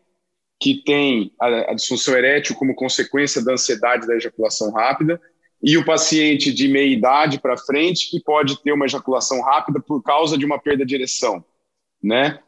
[0.60, 5.20] que tem a, a disfunção erétil como consequência da ansiedade da ejaculação rápida,
[5.62, 10.02] e o paciente de meia idade para frente, que pode ter uma ejaculação rápida por
[10.02, 11.44] causa de uma perda de ereção,
[12.02, 12.38] né?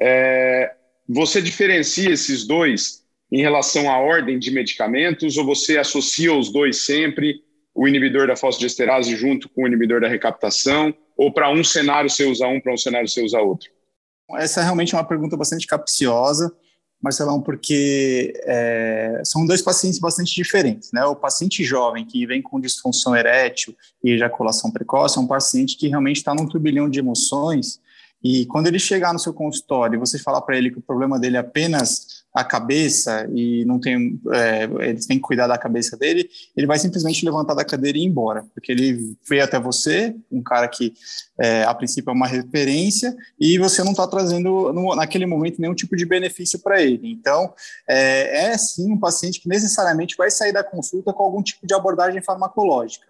[0.00, 0.72] É,
[1.08, 6.84] você diferencia esses dois em relação à ordem de medicamentos ou você associa os dois
[6.84, 7.42] sempre,
[7.74, 12.24] o inibidor da fosfodiesterase junto com o inibidor da recaptação, ou para um cenário você
[12.24, 13.68] usa um, para um cenário você usa outro?
[14.36, 16.52] Essa é realmente uma pergunta bastante capciosa,
[17.02, 20.92] Marcelão, porque é, são dois pacientes bastante diferentes.
[20.92, 21.04] Né?
[21.04, 23.74] O paciente jovem que vem com disfunção erétil
[24.04, 27.80] e ejaculação precoce é um paciente que realmente está num turbilhão de emoções
[28.22, 31.18] e quando ele chegar no seu consultório e você falar para ele que o problema
[31.18, 35.96] dele é apenas a cabeça e não tem, é, eles têm que cuidar da cabeça
[35.96, 40.14] dele, ele vai simplesmente levantar da cadeira e ir embora, porque ele veio até você,
[40.30, 40.94] um cara que
[41.38, 45.74] é, a princípio é uma referência, e você não está trazendo no, naquele momento nenhum
[45.74, 47.10] tipo de benefício para ele.
[47.10, 47.52] Então,
[47.88, 51.74] é, é sim um paciente que necessariamente vai sair da consulta com algum tipo de
[51.74, 53.06] abordagem farmacológica.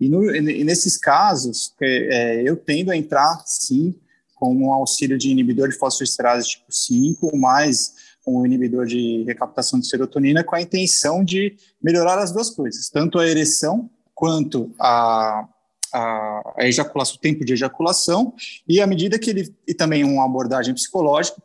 [0.00, 3.94] E, no, e nesses casos, é, eu tendo a entrar, sim,
[4.34, 7.92] com um auxílio de inibidor de fosfodiesterase tipo 5, mais
[8.26, 13.18] um inibidor de recaptação de serotonina, com a intenção de melhorar as duas coisas, tanto
[13.18, 15.48] a ereção quanto a,
[15.92, 18.34] a, a ejaculação, o tempo de ejaculação,
[18.68, 21.42] e à medida que ele, e também uma abordagem psicológica,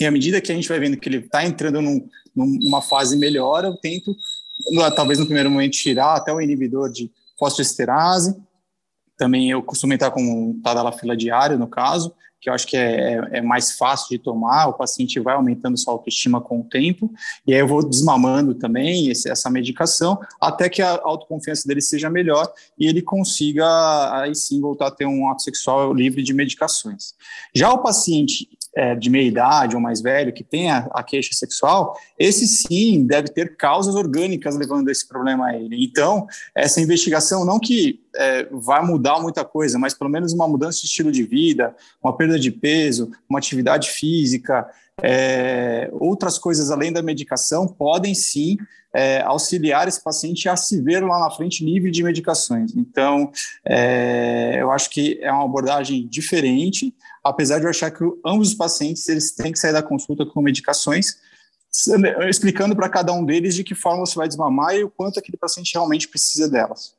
[0.00, 3.16] e à medida que a gente vai vendo que ele está entrando num, numa fase
[3.16, 4.14] melhor, eu tento,
[4.94, 8.36] talvez no primeiro momento, tirar até o inibidor de fosfodiesterase,
[9.16, 13.28] também eu costumo entrar com tadalafila diário, no caso, que eu acho que é, é,
[13.34, 17.08] é, mais fácil de tomar, o paciente vai aumentando sua autoestima com o tempo,
[17.46, 22.10] e aí eu vou desmamando também esse, essa medicação, até que a autoconfiança dele seja
[22.10, 23.64] melhor e ele consiga,
[24.20, 27.14] aí sim, voltar a ter um ato sexual livre de medicações.
[27.54, 31.34] Já o paciente é, de meia idade ou mais velho que tem a, a, queixa
[31.34, 35.84] sexual, esse sim deve ter causas orgânicas levando esse problema a ele.
[35.84, 40.80] Então, essa investigação, não que é, vai mudar muita coisa, mas pelo menos uma mudança
[40.80, 44.66] de estilo de vida, uma perda de peso, uma atividade física,
[45.02, 48.56] é, outras coisas além da medicação podem sim
[48.94, 52.74] é, auxiliar esse paciente a se ver lá na frente livre de medicações.
[52.76, 53.32] Então,
[53.64, 58.54] é, eu acho que é uma abordagem diferente, apesar de eu achar que ambos os
[58.54, 61.18] pacientes eles têm que sair da consulta com medicações,
[62.28, 65.38] explicando para cada um deles de que forma você vai desmamar e o quanto aquele
[65.38, 66.94] paciente realmente precisa delas.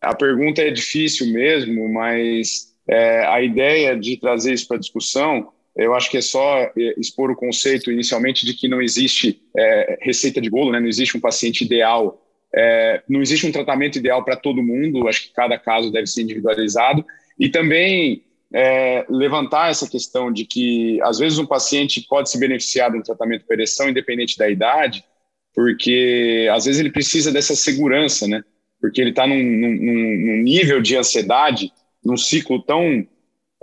[0.00, 5.94] A pergunta é difícil mesmo, mas é, a ideia de trazer isso para discussão, eu
[5.94, 10.40] acho que é só é, expor o conceito inicialmente de que não existe é, receita
[10.40, 10.80] de bolo, né?
[10.80, 12.20] não existe um paciente ideal,
[12.54, 16.22] é, não existe um tratamento ideal para todo mundo, acho que cada caso deve ser
[16.22, 17.04] individualizado,
[17.38, 18.22] e também
[18.54, 23.02] é, levantar essa questão de que, às vezes, um paciente pode se beneficiar de um
[23.02, 25.04] tratamento para ereção, independente da idade,
[25.52, 28.44] porque, às vezes, ele precisa dessa segurança, né?
[28.80, 31.72] Porque ele está num, num, num, nível de ansiedade,
[32.04, 33.04] num ciclo tão,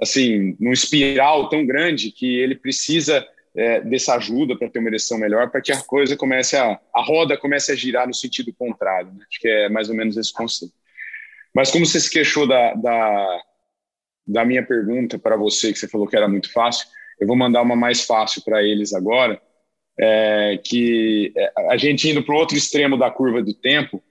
[0.01, 3.25] assim, num espiral tão grande que ele precisa
[3.55, 7.01] é, dessa ajuda para ter uma ereção melhor, para que a coisa comece a, a
[7.01, 9.13] roda comece a girar no sentido contrário.
[9.13, 9.23] Né?
[9.29, 10.73] Acho que é mais ou menos esse conceito.
[11.53, 13.41] Mas como você se queixou da, da
[14.31, 16.87] da minha pergunta para você, que você falou que era muito fácil,
[17.19, 19.39] eu vou mandar uma mais fácil para eles agora,
[19.99, 24.01] é, que é, a gente indo para o outro extremo da curva do tempo,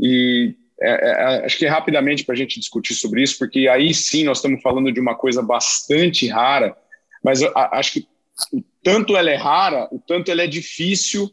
[0.00, 3.94] e é, é, acho que é rapidamente para a gente discutir sobre isso, porque aí
[3.94, 6.76] sim nós estamos falando de uma coisa bastante rara,
[7.22, 8.08] mas acho que
[8.52, 11.30] o tanto ela é rara, o tanto ela é difícil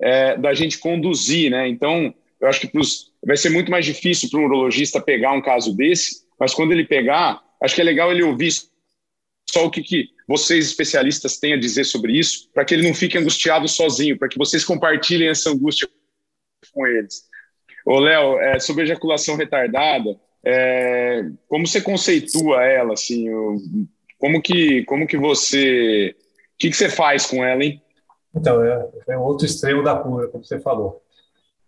[0.00, 1.68] é, da gente conduzir, né?
[1.68, 5.42] Então, eu acho que pros, vai ser muito mais difícil para um urologista pegar um
[5.42, 8.50] caso desse, mas quando ele pegar, Acho que é legal ele ouvir
[9.48, 12.94] só o que, que vocês especialistas têm a dizer sobre isso, para que ele não
[12.94, 15.88] fique angustiado sozinho, para que vocês compartilhem essa angústia
[16.72, 17.28] com eles.
[17.84, 23.26] Ô, Léo, é, sobre ejaculação retardada, é, como você conceitua ela, assim,
[24.18, 26.14] como que, como que você,
[26.54, 27.82] o que, que você faz com ela, hein?
[28.34, 31.02] Então, é, é outro extremo da cura, como você falou.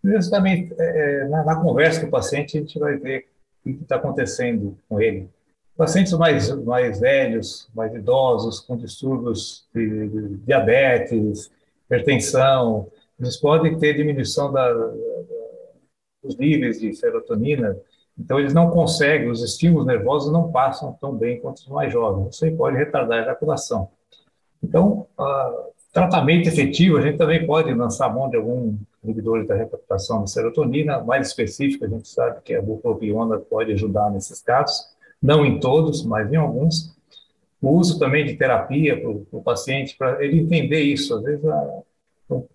[0.03, 3.27] Justamente, é, é, na, na, conversa com o paciente, a gente vai ver
[3.65, 5.29] o que está acontecendo com ele.
[5.75, 11.51] Pacientes mais, mais velhos, mais idosos, com distúrbios de, de diabetes,
[11.85, 12.87] hipertensão,
[13.19, 14.91] eles podem ter diminuição da, da,
[16.23, 17.77] dos níveis de serotonina,
[18.17, 22.35] então eles não conseguem, os estímulos nervosos não passam tão bem quanto os mais jovens.
[22.35, 23.89] Isso aí pode retardar a ejaculação.
[24.61, 30.21] Então, uh, tratamento efetivo, a gente também pode lançar mão de algum inibidor da recaptação
[30.21, 34.87] da serotonina, mais específico, a gente sabe que a bupropiona pode ajudar nesses casos,
[35.21, 36.93] não em todos, mas em alguns.
[37.61, 41.15] O uso também de terapia para o paciente, para ele entender isso.
[41.15, 41.81] Às vezes, a,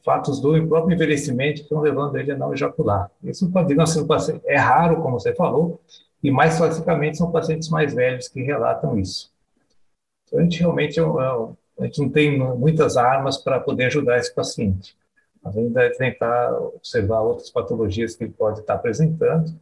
[0.05, 3.11] fatos do próprio envelhecimento estão levando ele a não ejacular.
[3.23, 3.75] Isso pode
[4.25, 5.81] ser é raro, como você falou,
[6.23, 9.33] e mais classicamente são pacientes mais velhos que relatam isso.
[10.27, 11.49] Então, a gente realmente é é
[11.81, 14.97] a gente não tem muitas armas para poder ajudar esse paciente.
[15.49, 19.55] A gente deve tentar observar outras patologias que ele pode estar apresentando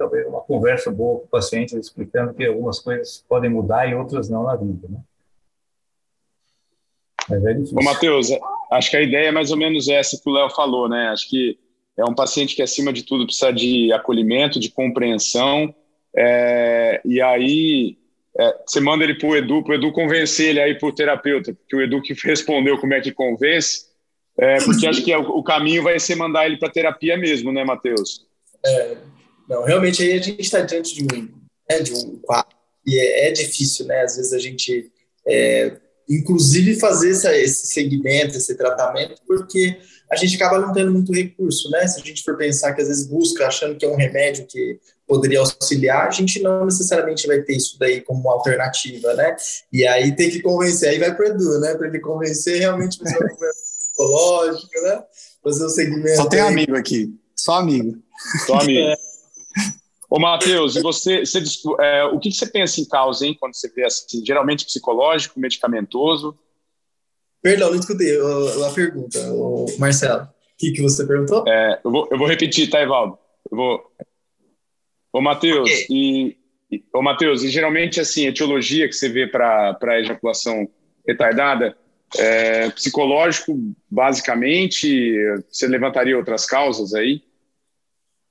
[0.00, 4.30] talvez uma conversa boa com o paciente, explicando que algumas coisas podem mudar e outras
[4.30, 4.98] não na vida, né?
[7.28, 7.78] Mas é difícil.
[7.78, 8.28] Ô, Matheus,
[8.72, 11.08] acho que a ideia é mais ou menos essa que o Léo falou, né?
[11.08, 11.58] Acho que
[11.98, 15.74] é um paciente que, acima de tudo, precisa de acolhimento, de compreensão,
[16.16, 17.98] é, e aí
[18.38, 20.94] é, você manda ele para o Edu, para o Edu convencer ele aí para o
[20.94, 23.89] terapeuta, porque o Edu que respondeu como é que convence,
[24.40, 27.52] é, porque acho que é, o, o caminho vai ser mandar ele para terapia mesmo,
[27.52, 28.26] né, Matheus?
[28.64, 28.96] É,
[29.46, 31.28] não, realmente aí a gente está diante de um,
[31.68, 34.02] né, de um quadro e é, é, difícil, né?
[34.02, 34.90] Às vezes a gente,
[35.26, 35.76] é,
[36.08, 39.76] inclusive, fazer essa, esse segmento, esse tratamento, porque
[40.10, 41.86] a gente acaba não tendo muito recurso, né?
[41.86, 44.80] Se a gente for pensar que às vezes busca achando que é um remédio que
[45.06, 49.36] poderia auxiliar, a gente não necessariamente vai ter isso daí como uma alternativa, né?
[49.72, 51.74] E aí tem que convencer, aí vai para o Edu, né?
[51.74, 53.18] Para ele convencer realmente fazer
[54.00, 55.04] psicológica, né?
[55.42, 56.16] Fazer o um segmento.
[56.16, 56.48] Só tem aí.
[56.48, 57.98] amigo aqui, só amigo.
[58.46, 58.80] Só amigo.
[58.80, 58.96] É.
[60.08, 61.40] Ô, Matheus, e você, você
[61.80, 66.36] é, o que você pensa em causa, hein, quando você vê assim, geralmente psicológico, medicamentoso?
[67.40, 70.24] Perdão, não escutei a, a pergunta, o Marcelo.
[70.24, 70.28] O
[70.58, 71.44] que, que você perguntou?
[71.46, 73.18] É, eu, vou, eu vou repetir, tá, Evaldo?
[73.50, 73.92] Eu vou...
[75.12, 75.86] Ô, Matheus, okay.
[75.88, 76.36] e,
[76.92, 80.68] ô, Matheus, e geralmente, assim, a etiologia que você vê para ejaculação
[81.06, 81.76] retardada,
[82.16, 83.58] é, psicológico,
[83.90, 85.16] basicamente,
[85.50, 87.22] você levantaria outras causas aí?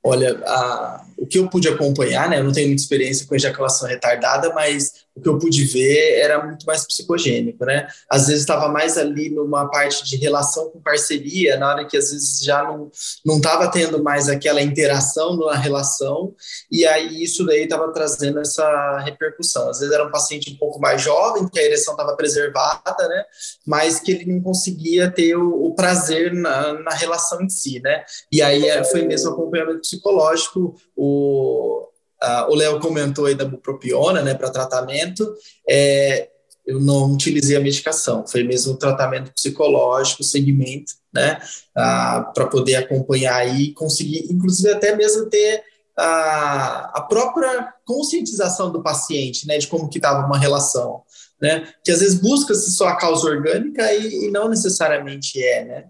[0.03, 3.87] Olha, a, o que eu pude acompanhar, né, eu não tenho muita experiência com ejaculação
[3.87, 7.87] retardada, mas o que eu pude ver era muito mais psicogênico, né?
[8.09, 12.11] Às vezes estava mais ali numa parte de relação com parceria, na hora que às
[12.11, 12.89] vezes já não
[13.25, 16.33] não estava tendo mais aquela interação na relação,
[16.71, 19.69] e aí isso daí estava trazendo essa repercussão.
[19.69, 23.23] Às vezes era um paciente um pouco mais jovem, que a ereção estava preservada, né?
[23.65, 28.03] Mas que ele não conseguia ter o, o prazer na, na relação em si, né?
[28.31, 31.87] E aí é, foi mesmo acompanhamento psicológico, o
[32.21, 35.25] Uh, o Léo comentou aí da bupropiona, né, para tratamento.
[35.67, 36.29] É,
[36.69, 41.39] eu não utilizei a medicação, foi mesmo o tratamento psicológico, segmento, né,
[41.71, 45.63] uh, para poder acompanhar e conseguir, inclusive até mesmo ter
[45.97, 51.01] a, a própria conscientização do paciente, né, de como que estava uma relação,
[51.41, 55.85] né, que às vezes busca-se só a causa orgânica e, e, não necessariamente é, né,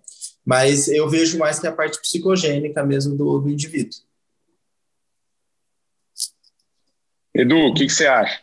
[0.46, 4.00] mas eu vejo mais que a parte psicogênica mesmo do, do indivíduo.
[7.40, 8.42] Edu, o que, que, você acha?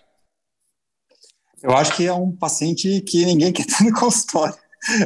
[1.62, 4.56] Eu acho que é um paciente que ninguém quer ter no consultório.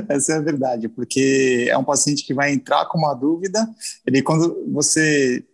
[0.09, 3.68] Essa é a verdade, porque é um paciente que vai entrar com uma dúvida.
[4.07, 5.45] Ele, quando você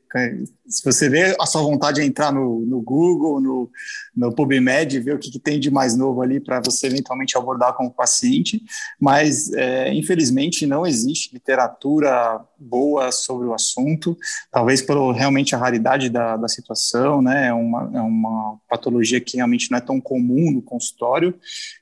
[0.68, 3.70] se você vê a sua vontade de entrar no, no Google, no,
[4.14, 7.74] no PubMed, ver o que, que tem de mais novo ali para você eventualmente abordar
[7.74, 8.62] com o paciente,
[9.00, 14.16] mas é, infelizmente não existe literatura boa sobre o assunto,
[14.50, 17.48] talvez por realmente a raridade da, da situação, né?
[17.48, 21.34] É uma, é uma patologia que realmente não é tão comum no consultório,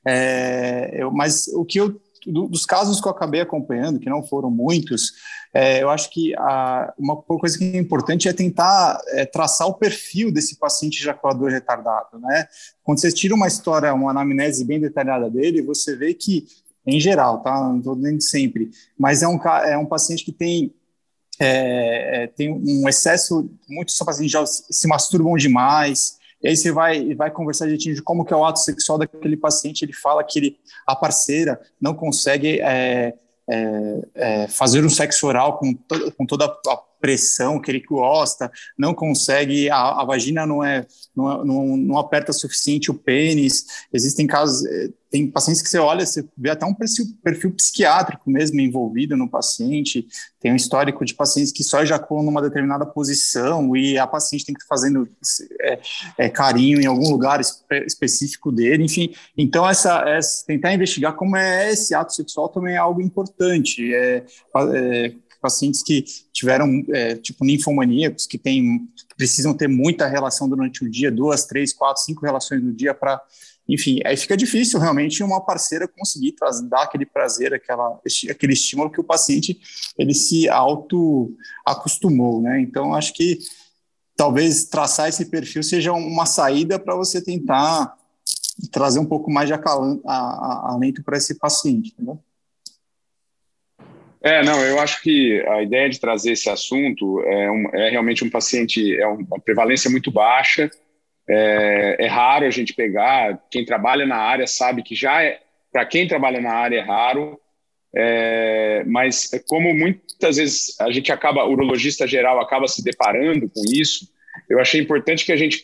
[0.05, 4.49] é, eu, mas o que eu dos casos que eu acabei acompanhando, que não foram
[4.49, 5.13] muitos,
[5.53, 9.73] é, eu acho que a, uma coisa que é importante é tentar é, traçar o
[9.73, 12.47] perfil desse paciente ejaculador retardado, né?
[12.83, 16.45] Quando você tira uma história, uma anamnese bem detalhada dele, você vê que,
[16.85, 17.53] em geral, tá?
[17.69, 20.73] Não estou dizendo sempre, mas é um, é um paciente que tem
[21.39, 27.15] é, é tem um excesso, muitos pacientes já se masturbam demais, e aí você vai,
[27.15, 30.59] vai conversar de como que é o ato sexual daquele paciente, ele fala que ele,
[30.85, 33.15] a parceira não consegue é,
[33.49, 38.51] é, é, fazer um sexo oral com, to, com toda a pressão que ele gosta,
[38.75, 43.63] não consegue, a, a vagina não é, não, não, não, aperta suficiente o pênis.
[43.93, 48.27] Existem casos, eh, tem pacientes que você olha, você vê até um perfil, perfil psiquiátrico
[48.27, 50.07] mesmo envolvido no paciente.
[50.39, 54.55] Tem um histórico de pacientes que só ejaculam numa determinada posição e a paciente tem
[54.55, 55.07] que estar fazendo
[55.61, 55.79] é,
[56.17, 59.13] é, carinho em algum lugar espe específico dele, enfim.
[59.37, 63.93] Então, essa, essa, tentar investigar como é esse ato sexual também é algo importante.
[63.93, 64.25] É,
[64.73, 65.13] é
[65.45, 71.11] pacientes que tiveram, é, tipo, ninfomaníacos, que tem, precisam ter muita relação durante o dia,
[71.11, 73.21] duas, três, quatro, cinco relações no dia para
[73.67, 76.35] enfim, aí fica difícil realmente uma parceira conseguir
[76.69, 79.59] dar aquele prazer, aquela, aquele estímulo que o paciente
[79.97, 81.35] ele se auto
[81.65, 82.61] acostumou, né?
[82.61, 83.39] Então acho que
[84.15, 87.97] talvez traçar esse perfil seja uma saída para você tentar
[88.71, 92.19] trazer um pouco mais de acalento para esse paciente, entendeu?
[94.25, 98.23] É, não, eu acho que a ideia de trazer esse assunto é, um, é realmente
[98.23, 100.67] um paciente, é uma prevalência muito baixa,
[101.29, 105.39] é, é, raro a gente pegar, quem trabalha na área sabe que já é,
[105.71, 107.39] para quem trabalha na área é raro,
[107.95, 113.61] é, mas como muitas vezes a gente acaba, o urologista geral acaba se deparando com
[113.71, 114.09] isso,
[114.49, 115.63] eu achei importante que a gente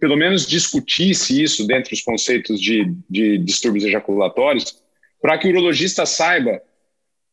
[0.00, 4.82] pelo menos discutisse isso dentro dos conceitos de, de distúrbios ejaculatórios,
[5.20, 6.60] para que o urologista saiba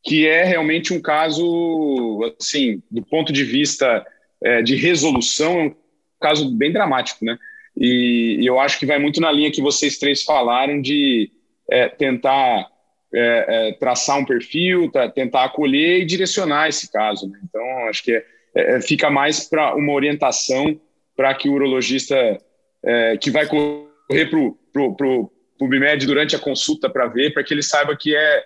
[0.03, 4.05] que é realmente um caso, assim, do ponto de vista
[4.41, 5.75] é, de resolução, é um
[6.19, 7.37] caso bem dramático, né?
[7.75, 11.31] E, e, eu acho que vai muito na linha que vocês três falaram de
[11.69, 12.67] é, tentar
[13.13, 17.29] é, é traçar um perfil, tá, tentar acolher e direcionar esse caso.
[17.29, 17.39] Né?
[17.43, 18.23] Então, acho que é,
[18.55, 20.79] é, fica mais para uma orientação
[21.15, 22.37] para que o urologista
[23.19, 25.29] que vai correr para o
[25.59, 28.43] PubMed durante a consulta para ver, para que ele saiba que é é,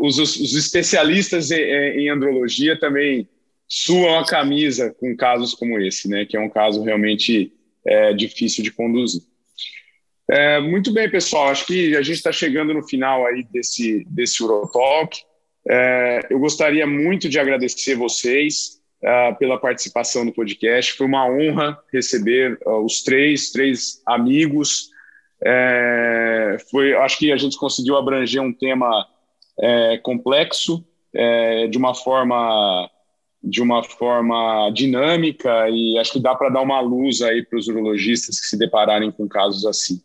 [0.00, 3.28] os, os, especialistas em, em, andrologia também
[3.68, 7.52] suam a camisa com casos como esse, né, que é um caso realmente
[7.86, 9.22] é, difícil de conduzir.
[10.28, 14.42] É, muito bem, pessoal, acho que a gente está chegando no final aí desse, desse
[14.42, 15.18] Urotalk.
[15.68, 20.94] É, eu gostaria muito de agradecer vocês uh, pela participação no podcast.
[20.94, 24.90] Foi uma honra receber uh, os três, três amigos.
[25.42, 29.06] É, foi, acho que a gente conseguiu abranger um tema
[29.60, 30.84] é, complexo,
[31.14, 32.90] é, de uma forma
[33.42, 37.68] de uma forma dinâmica e acho que dá para dar uma luz aí para os
[37.68, 40.02] urologistas que se depararem com casos assim.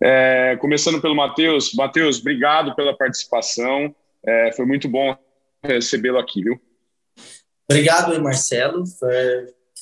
[0.00, 1.74] É, começando pelo Matheus.
[1.74, 3.92] Matheus, obrigado pela participação.
[4.24, 5.16] É, foi muito bom
[5.60, 6.60] recebê-lo aqui, viu?
[7.68, 8.84] Obrigado aí, Marcelo.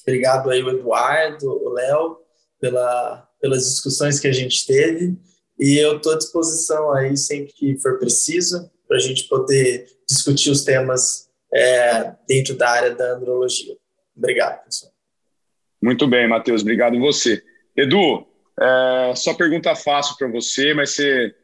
[0.02, 2.16] Obrigado aí, o Eduardo, o Léo,
[2.58, 5.14] pela, pelas discussões que a gente teve.
[5.58, 10.50] E eu estou à disposição aí sempre que for preciso para a gente poder discutir
[10.50, 13.76] os temas é, dentro da área da andrologia.
[14.16, 14.92] Obrigado, pessoal.
[15.82, 16.62] Muito bem, Matheus.
[16.62, 17.42] Obrigado você.
[17.76, 18.26] Edu,
[18.60, 21.34] é, só pergunta fácil para você, mas você,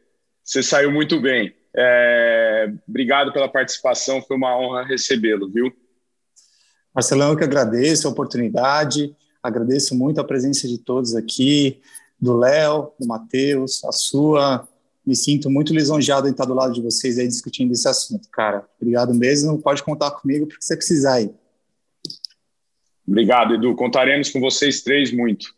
[0.43, 1.53] você saiu muito bem.
[1.75, 5.71] É, obrigado pela participação, foi uma honra recebê-lo, viu?
[6.93, 11.81] Marcelão, eu que agradeço a oportunidade, agradeço muito a presença de todos aqui,
[12.19, 14.67] do Léo, do Matheus, a sua.
[15.11, 18.65] Me sinto muito lisonjeado em estar do lado de vocês aí discutindo esse assunto, cara.
[18.79, 21.29] Obrigado mesmo, pode contar comigo porque você precisar aí.
[23.05, 23.75] Obrigado, Edu.
[23.75, 25.53] Contaremos com vocês três muito.